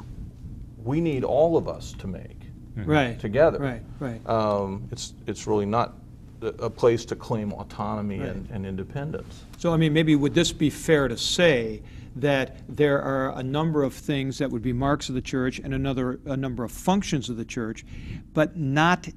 [0.83, 2.31] we need all of us to make
[2.75, 3.59] right together.
[3.59, 4.27] Right, right.
[4.27, 5.93] Um, It's, it's really not
[6.41, 9.45] a a place to claim autonomy and and independence.
[9.57, 11.81] So, I mean, maybe would this be fair to say
[12.15, 15.73] that there are a number of things that would be marks of the church and
[15.73, 17.85] another a number of functions of the church,
[18.33, 19.07] but not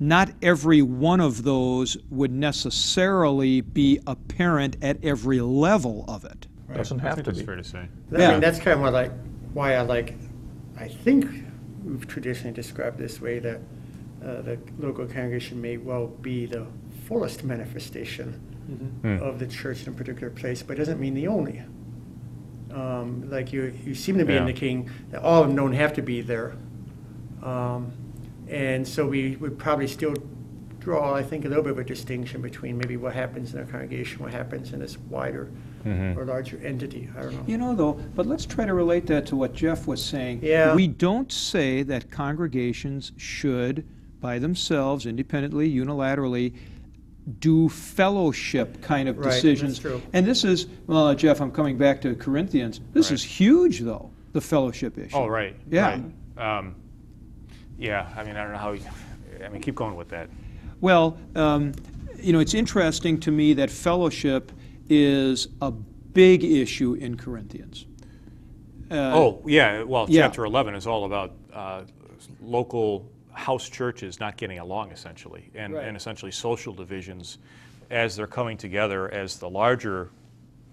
[0.00, 6.46] not every one of those would necessarily be apparent at every level of it.
[6.74, 7.46] Doesn't have think to that's be.
[7.46, 7.88] fair to say.
[8.12, 8.30] I Yeah.
[8.32, 9.08] mean, that's kind of what I,
[9.52, 10.14] why I like,
[10.76, 11.26] I think
[11.84, 13.60] we've traditionally described this way that
[14.24, 16.66] uh, the local congregation may well be the
[17.06, 18.40] fullest manifestation
[19.04, 21.62] of the church in a particular place, but it doesn't mean the only.
[22.74, 24.40] Um, like you, you seem to be Yeah.
[24.40, 26.54] indicating that all of them don't have to be there.
[27.42, 27.92] Um,
[28.48, 30.14] and so we would probably still
[30.80, 33.64] draw, I think, a little bit of a distinction between maybe what happens in a
[33.64, 35.50] congregation, what happens in this wider
[35.86, 37.08] or larger entity.
[37.16, 37.44] I don't know.
[37.46, 40.40] You know, though, but let's try to relate that to what Jeff was saying.
[40.42, 40.74] Yeah.
[40.74, 43.86] We don't say that congregations should,
[44.20, 46.54] by themselves, independently, unilaterally,
[47.38, 49.78] do fellowship kind of Right, that's decisions.
[49.78, 50.02] true.
[50.12, 52.80] And this is, well, Jeff, I'm coming back to Corinthians.
[52.92, 53.14] This Right.
[53.14, 55.16] is huge, though, the fellowship issue.
[55.16, 55.56] Oh, right.
[55.70, 56.00] Yeah.
[56.36, 56.58] right.
[56.58, 56.74] Um,
[57.78, 58.82] yeah, I mean, I don't know how, you,
[59.44, 60.28] I mean, keep going with that.
[60.80, 61.72] Well, um,
[62.20, 64.52] you know, it's interesting to me that fellowship
[64.90, 67.86] is a big issue in Corinthians.
[68.90, 70.22] Uh, Oh, yeah, well, yeah.
[70.22, 71.82] chapter 11 is all about uh,
[72.42, 75.84] local house churches not getting along, essentially, and, Right.
[75.86, 77.38] and essentially social divisions
[77.90, 80.10] as they're coming together as the larger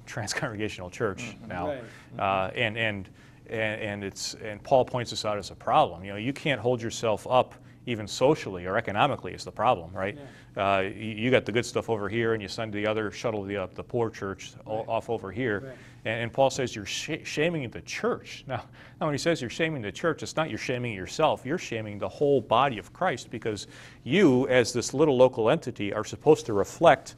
[0.07, 1.67] transcongregational church now.
[1.67, 1.83] Right.
[2.19, 3.09] Uh, and, and,
[3.49, 6.03] and, and, it's, and Paul points this out as a problem.
[6.03, 7.55] You know, you can't hold yourself up
[7.87, 10.17] even socially or economically is the problem, right?
[10.55, 13.43] Uh, you, you got the good stuff over here, and you send the other, shuttle
[13.43, 15.73] the, uh, the poor church o- off over here.
[16.05, 16.11] Right.
[16.11, 18.43] And, and Paul says you're sh- shaming the church.
[18.47, 18.63] Now,
[18.99, 21.45] now, when he says you're shaming the church, it's not you're shaming yourself.
[21.45, 23.65] You're shaming the whole body of Christ because
[24.03, 27.15] you, as this little local entity, are supposed to reflect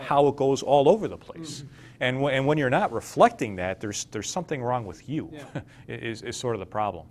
[0.00, 1.64] how it goes all over the place.
[2.00, 5.30] And, w- and when you're not reflecting that, there's, there's something wrong with you,
[5.88, 7.06] is, is sort of the problem.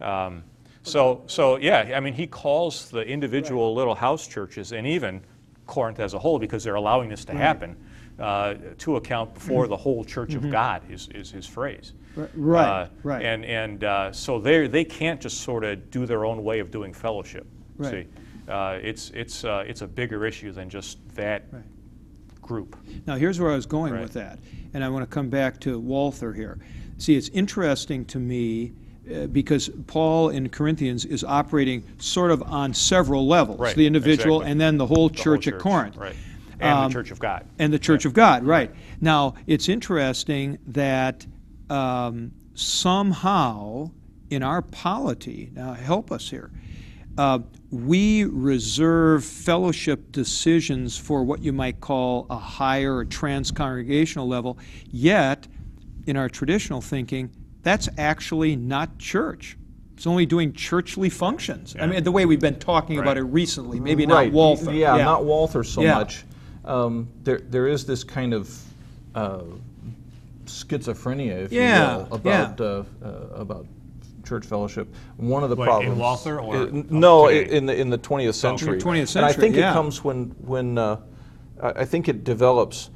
[0.00, 0.44] Um,
[0.84, 5.20] so, so, yeah, I mean, he calls the individual little house churches and even
[5.66, 7.76] Corinth as a whole, because they're allowing this to happen,
[8.18, 11.92] uh, to account before the whole church of God, is, is his phrase.
[12.34, 13.24] Right, Uh, right.
[13.24, 16.70] And, and uh, so they they can't just sort of do their own way of
[16.70, 17.46] doing fellowship.
[17.76, 17.90] Right.
[17.90, 21.62] See, uh, it's, it's, uh, it's a bigger issue than just that Right.
[22.42, 22.76] group.
[23.06, 24.02] Now, here's where I was going Right.
[24.02, 24.40] with that,
[24.74, 26.58] and I want to come back to Walther here.
[26.96, 28.72] See, it's interesting to me
[29.14, 34.38] uh, because Paul in Corinthians is operating sort of on several levels Right, the individual
[34.40, 34.50] exactly.
[34.52, 35.96] and then the whole The whole church at Corinth.
[35.96, 36.16] Right.
[36.60, 37.46] And Um, the church of God.
[37.58, 38.70] And the Church of God, right.
[39.00, 41.26] Now, it's interesting that
[41.70, 43.90] um, somehow
[44.30, 46.50] in our polity, now help us here,
[47.16, 47.40] uh,
[47.70, 54.58] we reserve fellowship decisions for what you might call a higher or trans-congregational level,
[54.90, 55.46] yet
[56.06, 57.30] in our traditional thinking,
[57.62, 59.56] that's actually not church.
[59.94, 61.74] It's only doing churchly functions.
[61.78, 64.72] I mean, the way we've been talking about it recently, maybe Right, not Walther.
[64.72, 65.94] Yeah, not Walther so Yeah.
[65.94, 66.24] much.
[66.68, 68.62] Um, there, there is this kind of
[69.14, 69.40] uh,
[70.44, 73.66] schizophrenia, if Yeah, you will, about uh, uh, about
[74.24, 74.86] church fellowship.
[75.16, 75.98] One of the What, in problems.
[75.98, 77.56] Walther or Uh, of no, today?
[77.56, 78.78] in the in the 20th century.
[78.78, 79.22] 20th century.
[79.22, 79.70] And I think yeah.
[79.70, 81.00] it comes when when uh,
[81.62, 82.90] I I think it develops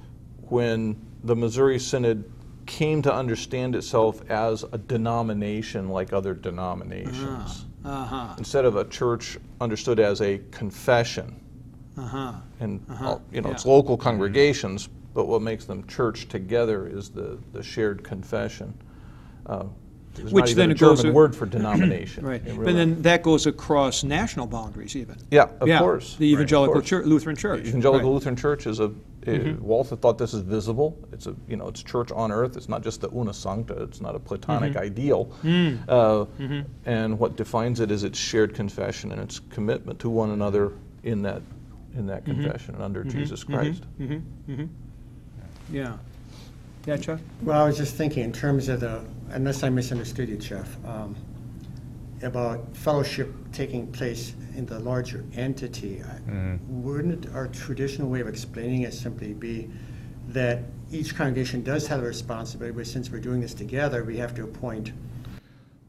[0.51, 2.31] when the Missouri Synod
[2.67, 7.65] came to understand itself as a denomination like other denominations.
[7.85, 11.42] Uh-huh, Instead of a church understood as a confession.
[11.99, 12.33] Uh-huh.
[12.61, 13.73] and Uh-huh, all- you know it's yeah.
[13.73, 18.73] local congregations, but what makes them church together is the, the shared confession.
[19.47, 19.65] Uh,
[20.15, 22.25] there's Which not even then a it goes German a- word for denomination.
[22.27, 25.17] Right, It but then that goes across national boundaries even.
[25.31, 26.17] yeah, of course.
[26.17, 26.87] The Evangelical course.
[26.89, 27.67] Church, Lutheran Church.
[27.67, 28.05] Evangelical right.
[28.05, 28.15] Mm-hmm.
[28.15, 28.93] Lutheran Church is a.
[29.27, 30.99] uh, Walther thought this is visible.
[31.13, 32.57] It's a you know it's church on earth.
[32.59, 33.83] It's not just the una sancta.
[33.85, 34.83] It's not a Platonic Mm-hmm.
[34.85, 35.33] ideal.
[35.45, 35.79] Mm.
[35.89, 40.73] Uh, And what defines it is its shared confession and its commitment to one another
[41.05, 41.41] in that
[41.97, 42.43] in that Mm-hmm.
[42.43, 43.19] confession and under mm-hmm.
[43.19, 43.55] Jesus mm-hmm.
[43.55, 43.83] Christ.
[44.01, 44.67] Mm-hmm.
[45.75, 45.97] Yeah.
[46.87, 47.21] Yeah, Chuck?
[47.43, 51.15] Well, I was just thinking in terms of the, unless I misunderstood you, Jeff, um,
[52.23, 56.03] about fellowship taking place in the larger entity.
[56.03, 59.71] I- Wouldn't our traditional way of explaining it simply be
[60.29, 64.35] that each congregation does have a responsibility, but since we're doing this together, we have
[64.35, 64.93] to appoint,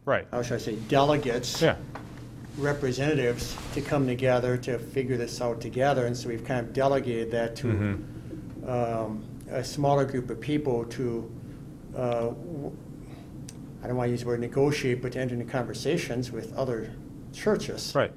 [0.05, 0.27] Right.
[0.31, 1.61] how should I say, delegates?
[1.61, 1.75] Yeah.
[2.57, 7.31] Representatives to come together to figure this out together, and so we've kind of delegated
[7.31, 7.69] that to
[8.67, 11.31] um, a smaller group of people to,
[11.95, 12.71] uh, w-
[13.83, 16.91] I don't want to use the word negotiate, but to enter into conversations with other
[17.33, 17.93] churches.
[17.95, 18.11] Right.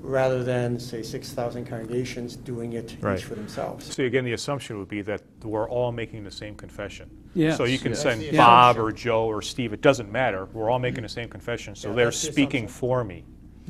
[0.00, 3.18] Rather than, say, six thousand congregations doing it Right.
[3.18, 3.94] each for themselves.
[3.94, 7.08] See, again, the assumption would be that we're all making the same confession.
[7.34, 7.56] Yes.
[7.56, 8.02] So you can Yes.
[8.02, 8.84] send That's the Bob assumption.
[8.84, 10.48] or Joe or Steve, it doesn't matter.
[10.52, 12.80] We're all making the same confession, so Yeah, they're that's the speaking assumption.
[12.80, 13.24] for me,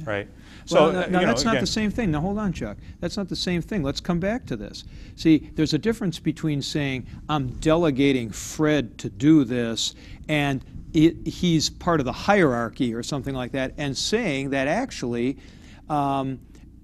[0.05, 0.29] right?
[0.65, 2.11] So, Well, uh, no, you know, that's not again- the same thing.
[2.11, 2.77] Now, hold on, Chuck.
[3.01, 3.83] That's not the same thing.
[3.83, 4.85] Let's come back to this.
[5.17, 9.95] See, there's a difference between saying, I'm delegating Fred to do this,
[10.29, 15.39] and it, he's part of the hierarchy or something like that, and saying that actually
[15.89, 16.39] um,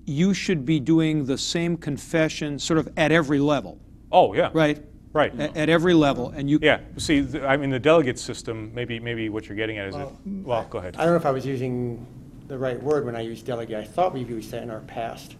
[0.07, 3.79] you should be doing the same confession sort of at every level,
[4.11, 4.51] Oh, yeah.
[4.53, 4.83] right?
[5.13, 5.39] Right.
[5.41, 6.31] At, at every level.
[6.31, 9.79] And you, Yeah, see, th- I mean, the delegate system, maybe, maybe what you're getting
[9.79, 10.97] at is that, Well, well, go ahead.
[10.99, 12.07] I don't know if I was using
[12.49, 13.77] the right word when I used delegate.
[13.77, 15.37] I thought we've used that in our past.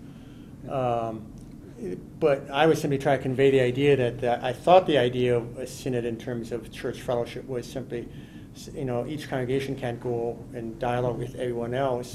[0.69, 1.27] Um,
[2.19, 5.37] But I was simply trying to convey the idea that, that I thought the idea
[5.37, 8.09] of a synod in terms of church fellowship was simply,
[8.75, 12.15] you know, each congregation can't go and dialogue with everyone else.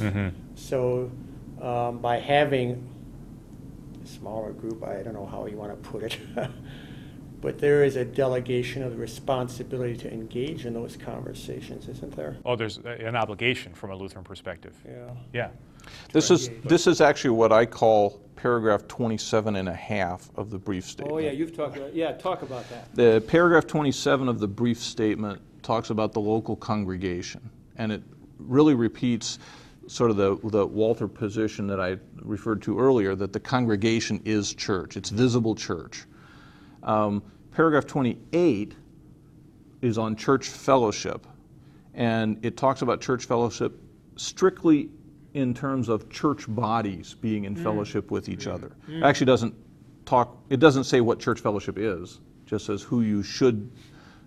[0.55, 1.09] So
[1.61, 2.85] um, by having
[4.03, 6.17] a smaller group, I don't know how you want to put it,
[7.43, 12.37] but there is a delegation of the responsibility to engage in those conversations, isn't there?
[12.45, 14.73] Oh, there's an obligation from a Lutheran perspective.
[14.87, 15.09] Yeah.
[15.33, 15.49] Yeah.
[16.13, 20.57] This is, this is actually what I call paragraph 27 and a half of the
[20.57, 21.13] brief statement.
[21.13, 22.95] Oh, yeah, you've talked about, yeah, talk about that.
[22.95, 28.01] The paragraph 27 of the brief statement talks about the local congregation, and it
[28.39, 29.39] really repeats
[29.87, 34.53] sort of the, the Walther position that I referred to earlier, that the congregation is
[34.53, 36.05] church, it's visible church.
[36.83, 38.75] Um, paragraph 28
[39.81, 41.25] is on church fellowship,
[41.93, 43.79] and it talks about church fellowship
[44.15, 44.89] strictly
[45.33, 47.63] in terms of church bodies being in mm.
[47.63, 48.71] fellowship with each other.
[48.87, 48.97] Mm.
[48.99, 49.53] It actually doesn't
[50.05, 53.71] talk, it doesn't say what church fellowship is, just says who you should,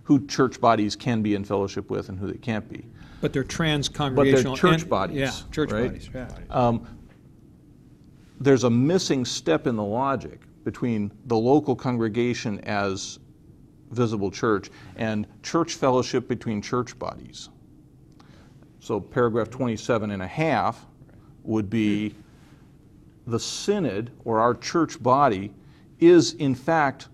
[0.03, 2.85] who church bodies can be in fellowship with and who they can't be.
[3.21, 4.53] But they're trans-congregational.
[4.55, 5.87] But they're church and- bodies, Yeah, church right?
[5.87, 6.27] bodies, yeah.
[6.49, 6.87] Um,
[8.39, 13.19] there's a missing step in the logic between the local congregation as
[13.91, 17.47] visible church and church fellowship between church bodies.
[18.81, 20.85] So paragraph 27 and a half
[21.43, 22.15] would be
[23.27, 25.53] the synod or our church body
[26.01, 27.07] is in fact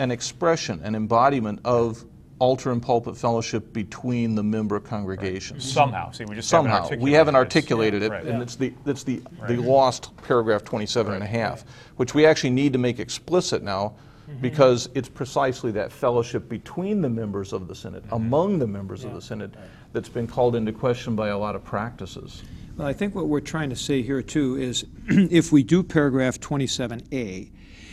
[0.00, 2.04] an expression, an embodiment of
[2.38, 6.96] altar and pulpit fellowship between the member congregations Somehow, see, we just haven't somehow.
[7.02, 8.24] We haven't articulated it, Right.
[8.26, 11.64] and it's the, it's the, the lost paragraph 27 and a half,
[11.96, 14.40] which we actually need to make explicit now, Mm-hmm.
[14.40, 18.14] because it's precisely that fellowship between the members of the synod, Mm-hmm.
[18.14, 19.54] among the members of the synod,
[19.92, 22.42] that's been called into question by a lot of practices.
[22.78, 26.40] Well, I think what we're trying to say here too is if we do paragraph
[26.40, 27.50] 27A,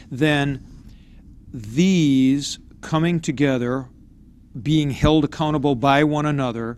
[0.10, 0.66] then
[1.54, 3.88] these coming together,
[4.62, 6.78] being held accountable by one another,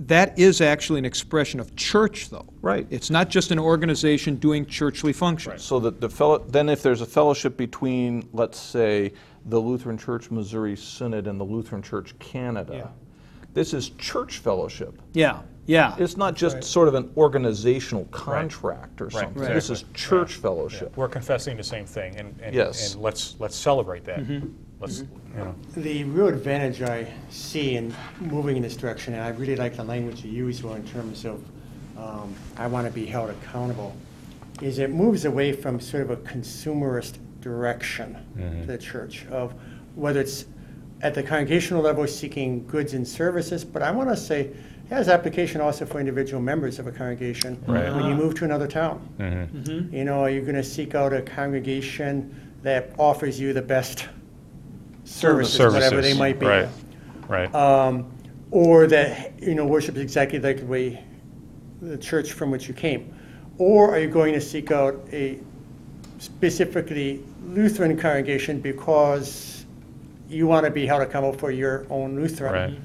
[0.00, 2.46] that is actually an expression of church, though.
[2.60, 2.86] Right.
[2.90, 5.62] It's not just an organization doing churchly functions.
[5.62, 9.12] So that the fellow, then if there's a fellowship between, let's say,
[9.46, 12.92] the Lutheran Church Missouri Synod and the Lutheran Church Canada,
[13.52, 15.00] this is church fellowship.
[15.12, 15.94] Yeah, yeah.
[15.98, 19.42] It's not just sort of an organizational contract or something.
[19.42, 20.00] Right, This is exactly.
[20.00, 20.96] church fellowship.
[20.96, 22.94] We're confessing the same thing, and, and, Yes.
[22.94, 24.20] and let's, let's celebrate that.
[24.20, 24.48] Mm-hmm.
[24.84, 25.12] Mm-hmm.
[25.34, 25.54] let's, you know.
[25.76, 29.84] The real advantage I see in moving in this direction, and I really like the
[29.84, 31.42] language you use, Will, in terms of,
[31.98, 33.94] um, I want to be held accountable,
[34.62, 38.16] is it moves away from sort of a consumerist direction
[38.60, 39.52] to the church of
[39.94, 40.46] whether it's
[41.02, 44.56] at the congregational level seeking goods and services, but I want to say it
[44.90, 47.92] has application also for individual members of a congregation Right.
[47.94, 49.06] when you move to another town.
[49.18, 49.94] Mm-hmm.
[49.94, 54.06] You know, are you going to seek out a congregation that offers you the best
[55.04, 56.46] services, whatever they Services, might be?
[56.46, 56.68] Right,
[57.28, 57.54] right.
[57.54, 58.10] Um,
[58.50, 61.04] or that, you know, worship is exactly like the way
[61.82, 63.14] the church from which you came?
[63.58, 65.38] Or are you going to seek out a
[66.18, 69.66] specifically Lutheran congregation because
[70.28, 72.80] you want to be held accountable for your own Lutheran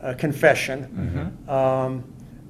[0.00, 0.10] Right.
[0.10, 1.36] uh, confession?
[1.48, 2.04] Um,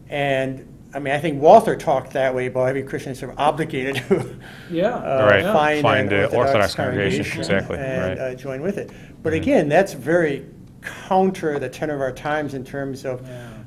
[0.08, 3.38] and I mean, I think Walther talked that way about every Christian is sort of
[3.38, 4.36] obligated to
[4.70, 4.94] Yeah.
[4.96, 5.42] uh, Right.
[5.44, 8.18] find, Find an a Orthodox, Orthodox congregation, congregation exactly, and right.
[8.18, 8.90] uh, join with it.
[9.22, 10.46] But again, that's very
[10.82, 13.22] counter the tenor of our times in terms of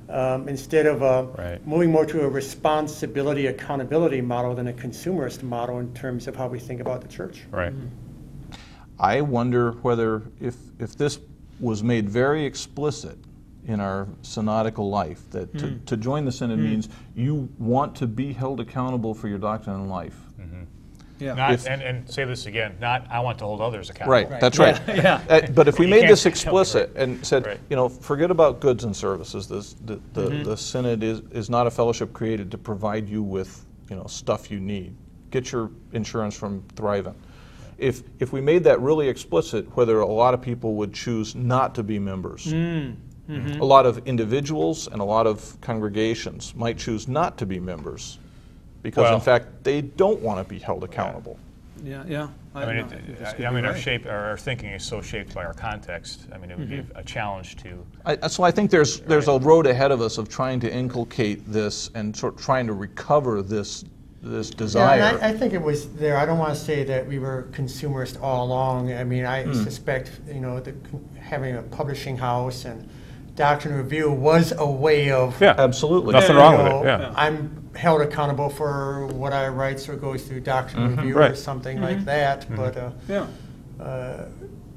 [0.10, 1.66] um, instead of uh, Right.
[1.66, 6.48] moving more to a responsibility accountability model than a consumerist model in terms of how
[6.48, 7.44] we think about the church.
[7.52, 7.74] Right.
[9.00, 11.20] I wonder whether if, if this
[11.60, 13.18] was made very explicit
[13.66, 15.86] in our synodical life, that to, mm-hmm.
[15.86, 16.70] to join the synod mm-hmm.
[16.70, 20.18] means you want to be held accountable for your doctrine and life.
[20.40, 20.64] Mm-hmm.
[21.20, 21.34] Yeah.
[21.36, 24.12] Not, If- and, and say this again, not, I want to hold others accountable.
[24.12, 24.80] Right, that's right.
[24.90, 27.60] Uh, But if we You made this tell me, explicit and said, Right.
[27.70, 31.68] you know, forget about goods and services, this, the, the, the synod is, is not
[31.68, 34.96] a fellowship created to provide you with, you know, stuff you need.
[35.32, 37.16] Get your insurance from Thrivent.
[37.78, 41.74] If, if we made that really explicit, whether a lot of people would choose not
[41.76, 42.46] to be members.
[42.48, 42.96] Mm.
[43.30, 48.20] A lot of individuals and a lot of congregations might choose not to be members
[48.82, 51.38] because Well- in fact, they don't want to be held accountable.
[51.86, 52.28] Yeah, yeah.
[52.56, 52.92] I mean, it-
[53.26, 56.28] I I be mean, our shape, our our thinking is so shaped by our context.
[56.34, 56.98] I mean, it would be Mm-hmm.
[56.98, 57.70] a challenge to,
[58.06, 61.50] I, so I think there's there's a road ahead of us of trying to inculcate
[61.52, 63.86] this and sort of trying to recover this
[64.22, 65.02] this Yeah, desire.
[65.02, 66.16] and I, I think it was there.
[66.18, 68.94] I don't want to say that we were consumerist all along.
[68.94, 69.54] I mean, I Hmm.
[69.64, 70.74] suspect, you know, the,
[71.20, 72.88] having a publishing house and
[73.36, 75.56] doctrine review was a way of yeah.
[75.58, 76.14] Absolutely.
[76.14, 77.14] Nothing you wrong with it, yeah.
[77.16, 81.38] I'm held accountable for what I write, so it goes through doctrine review or Right.
[81.38, 82.46] something like that.
[82.56, 83.26] But uh, Yeah.
[83.80, 84.26] uh,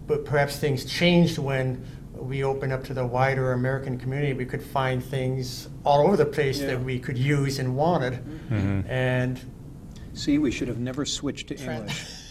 [0.07, 1.85] but perhaps things changed when
[2.15, 4.33] we opened up to the wider American community.
[4.33, 6.69] We could find things all over the place Yeah.
[6.69, 8.15] that we could use and wanted,
[8.51, 8.89] Mm-hmm.
[8.91, 9.41] and
[10.15, 12.07] See, we should have never switched to English.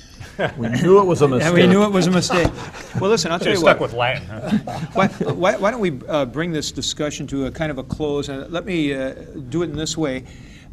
[0.57, 1.53] we knew it was a Yeah, mistake.
[1.53, 2.51] we knew it was a mistake.
[2.99, 3.89] Well, listen, I'll tell Should you have what.
[3.89, 4.79] stuck with Latin, huh?
[4.93, 8.29] Why, why, why don't we uh, bring this discussion to a kind of a close?
[8.29, 9.13] And let me uh,
[9.49, 10.23] do it in this way.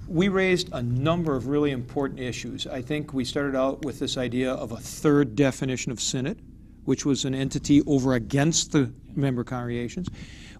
[0.08, 2.66] We raised a number of really important issues.
[2.66, 6.40] I think we started out with this idea of a third definition of synod,
[6.84, 10.08] which was an entity over against the member congregations.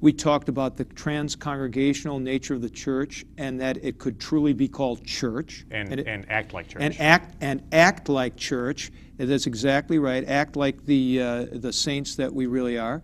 [0.02, 4.66] We talked about the trans-congregational nature of the church and that it could truly be
[4.66, 5.64] called church.
[5.70, 6.82] And, it- and act like church.
[6.82, 8.90] and act and act like church.
[9.16, 10.24] That's exactly right.
[10.28, 13.00] Act like the uh, the saints that we really are.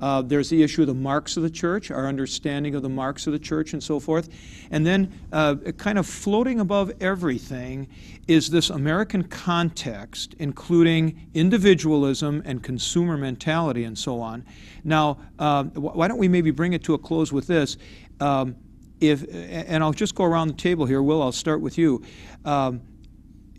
[0.00, 3.26] Uh, there's the issue of the marks of the church, our understanding of the marks
[3.26, 4.28] of the church, and so forth.
[4.70, 7.88] And then, uh, kind of floating above everything,
[8.26, 14.44] is this American context, including individualism and consumer mentality, and so on.
[14.84, 17.76] Now, uh, why don't we maybe bring it to a close with this?
[18.20, 18.56] Um,
[19.00, 21.02] if, and I'll just go around the table here.
[21.02, 22.02] Will, I'll start with you.
[22.44, 22.82] Um,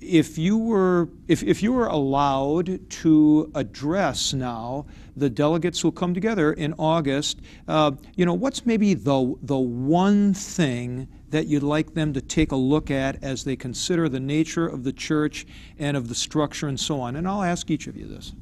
[0.01, 6.13] if you were if, if you were allowed to address now the delegates who'll come
[6.13, 11.93] together in August, uh, you know what's maybe the the one thing that you'd like
[11.93, 15.45] them to take a look at as they consider the nature of the church
[15.79, 17.15] and of the structure and so on.
[17.15, 18.33] And I'll ask each of you this.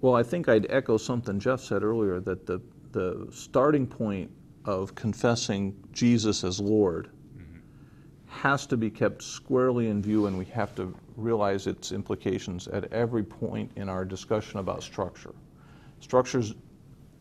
[0.00, 2.60] Well, I think I'd echo something Jeff said earlier that the,
[2.92, 4.30] the starting point
[4.64, 7.10] of confessing Jesus as Lord
[8.26, 12.90] has to be kept squarely in view, and we have to realize its implications at
[12.92, 15.34] every point in our discussion about structure.
[16.02, 16.54] Structures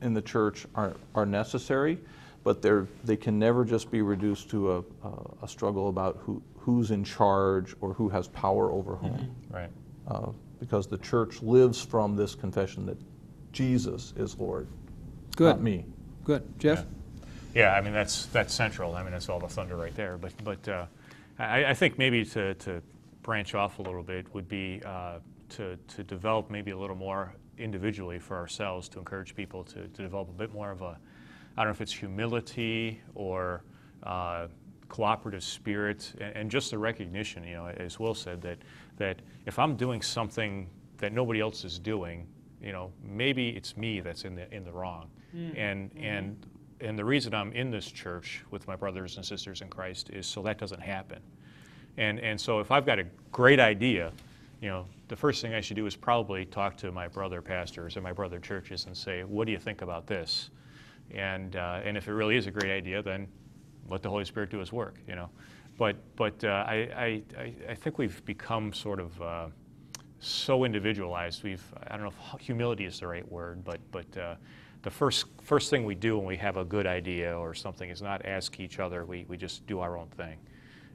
[0.02, 2.00] in the church are, are necessary,
[2.44, 4.78] but they're, they can never just be reduced to a,
[5.08, 5.12] a,
[5.44, 9.70] a struggle about who, who's in charge or who has power over whom Right.
[10.08, 12.98] uh, because the church lives from this confession that
[13.52, 14.68] Jesus is Lord,
[15.36, 15.46] Good.
[15.58, 15.86] not me.
[16.24, 16.86] Good, Jeff.
[17.54, 18.96] Yeah, I mean, that's, that's central.
[18.96, 20.18] I mean, that's all the thunder right there.
[20.18, 20.86] But, but uh,
[21.38, 22.82] I, I think maybe to, to
[23.22, 25.20] branch off a little bit would be uh,
[25.50, 30.02] to, to develop maybe a little more individually for ourselves to encourage people to, to
[30.02, 30.98] develop a bit more of a,
[31.58, 33.64] I don't know if it's humility or
[34.04, 34.48] uh,
[34.90, 38.58] cooperative spirit and, and just the recognition, you know, as Will said, that,
[38.98, 42.28] that if I'm doing something that nobody else is doing,
[42.62, 45.10] you know, maybe it's me that's in the in the wrong,
[45.58, 46.46] and and
[46.80, 50.28] and the reason I'm in this church with my brothers and sisters in Christ is
[50.28, 51.20] so that doesn't happen,
[51.98, 54.12] and and so if I've got a great idea,
[54.62, 57.98] you know, the first thing I should do is probably talk to my brother pastors
[57.98, 60.52] and my brother churches and say, what do you think about this?
[61.14, 63.28] And uh, and if it really is a great idea, then
[63.90, 65.30] let the Holy Spirit do His work, you know.
[65.78, 69.48] But but uh, I, I I think we've become sort of uh,
[70.22, 71.44] so individualized.
[71.44, 74.36] We've I don't know if humility is the right word, but but uh,
[74.82, 78.02] the first first thing we do when we have a good idea or something is
[78.02, 79.04] not ask each other.
[79.04, 80.38] We we just do our own thing,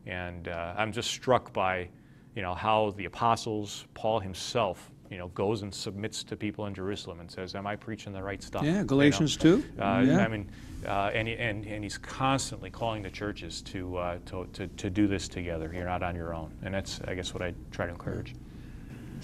[0.07, 1.91] and uh, I'm just struck by
[2.37, 4.91] you know how the apostles, Paul himself.
[5.09, 8.23] You know, goes and submits to people in Jerusalem and says, "Am I preaching the
[8.23, 8.85] right stuff?" You Yeah, know?
[8.85, 9.63] Galatians 2.
[9.79, 10.19] Uh, Yeah.
[10.19, 10.51] I mean,
[10.85, 15.07] uh, and, and, and he's constantly calling the churches to, uh, to, to, to do
[15.07, 15.71] this together.
[15.73, 16.51] You're not on your own.
[16.63, 18.35] And that's, I guess, what I try to encourage.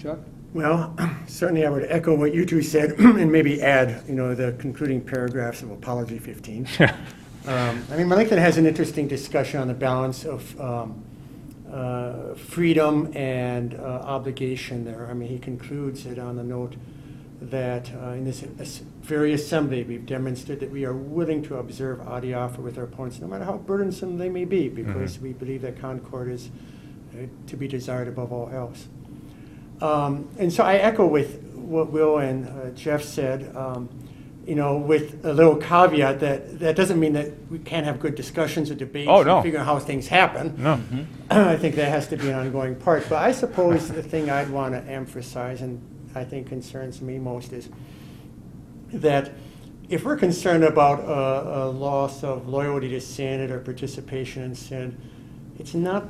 [0.01, 0.19] Chuck?
[0.53, 0.95] Well,
[1.27, 5.01] certainly I would echo what you two said and maybe add, you know, the concluding
[5.01, 6.67] paragraphs of Apology 15.
[7.45, 11.03] Um, I mean, Melanchthon has an interesting discussion on the balance of um,
[11.73, 15.07] uh, freedom and uh, obligation there.
[15.09, 16.75] I mean, he concludes it on the note
[17.41, 18.41] that uh, in this
[19.01, 23.27] very assembly, we've demonstrated that we are willing to observe adiaphora with our opponents, no
[23.27, 26.49] matter how burdensome they may be, because we believe that concord is
[27.13, 28.87] uh, to be desired above all else.
[29.81, 33.89] Um, and so I echo with what Will and uh, Jeff said, um,
[34.45, 38.15] you know, with a little caveat that that doesn't mean that we can't have good
[38.15, 39.35] discussions or debates Oh, no.
[39.37, 40.55] and figure out how things happen.
[40.57, 40.75] No.
[40.75, 41.03] Mm-hmm.
[41.31, 43.07] I think that has to be an ongoing part.
[43.07, 45.81] But I suppose the thing I'd want to emphasize, and
[46.13, 47.69] I think concerns me most, is
[48.91, 49.31] that
[49.89, 54.97] if we're concerned about a, a loss of loyalty to synod or participation in synod,
[55.59, 56.05] it's not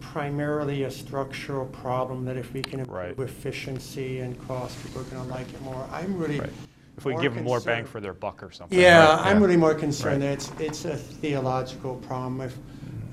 [0.00, 3.18] primarily a structural problem that if we can improve Right.
[3.18, 5.86] efficiency and cost, people are going to like it more.
[5.92, 6.50] I'm really Right.
[6.98, 8.78] If we more give them more bang concerned- for their buck or something.
[8.78, 9.26] yeah, right?
[9.26, 10.38] I'm really more concerned Right.
[10.40, 12.40] that it's, it's a theological problem.
[12.40, 12.56] If,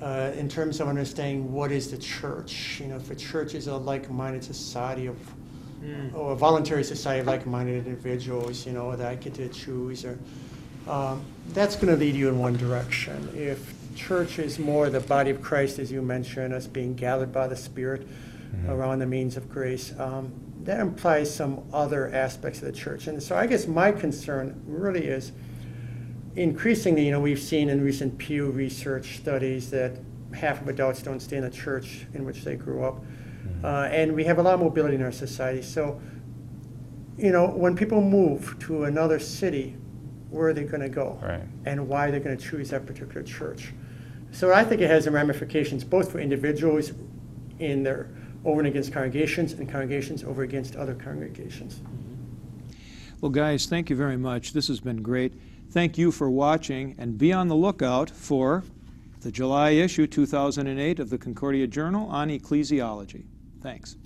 [0.01, 3.67] uh, in terms of understanding what is the church, you know, if a church is
[3.67, 5.15] a like-minded society of,
[6.15, 10.17] or a voluntary society of like-minded individuals, you know, that I get to choose, or
[10.89, 11.21] um,
[11.53, 13.29] that's going to lead you in one direction.
[13.35, 17.47] If church is more the body of Christ, as you mentioned, us being gathered by
[17.47, 18.07] the Spirit
[18.67, 20.33] around the means of grace, um,
[20.63, 23.07] that implies some other aspects of the church.
[23.07, 25.31] And so I guess my concern really is
[26.35, 29.97] increasingly, you know, we've seen in recent Pew Research studies that
[30.33, 33.03] half of adults don't stay in the church in which they grew up.
[33.63, 35.61] Uh, and we have a lot of mobility in our society.
[35.61, 36.01] So,
[37.17, 39.75] you know, when people move to another city,
[40.29, 41.19] where are they going to go?
[41.21, 41.41] Right.
[41.65, 43.73] And why are they're going to choose that particular church.
[44.31, 46.91] So I think it has some ramifications both for individuals
[47.59, 48.09] in their
[48.45, 51.81] over and against congregations and congregations over against other congregations.
[53.21, 54.53] Well, guys, thank you very much.
[54.53, 55.33] This has been great.
[55.71, 58.63] Thank you for watching, and be on the lookout for
[59.21, 63.25] the July issue 2008 of the Concordia Journal on ecclesiology.
[63.61, 63.97] Thanks.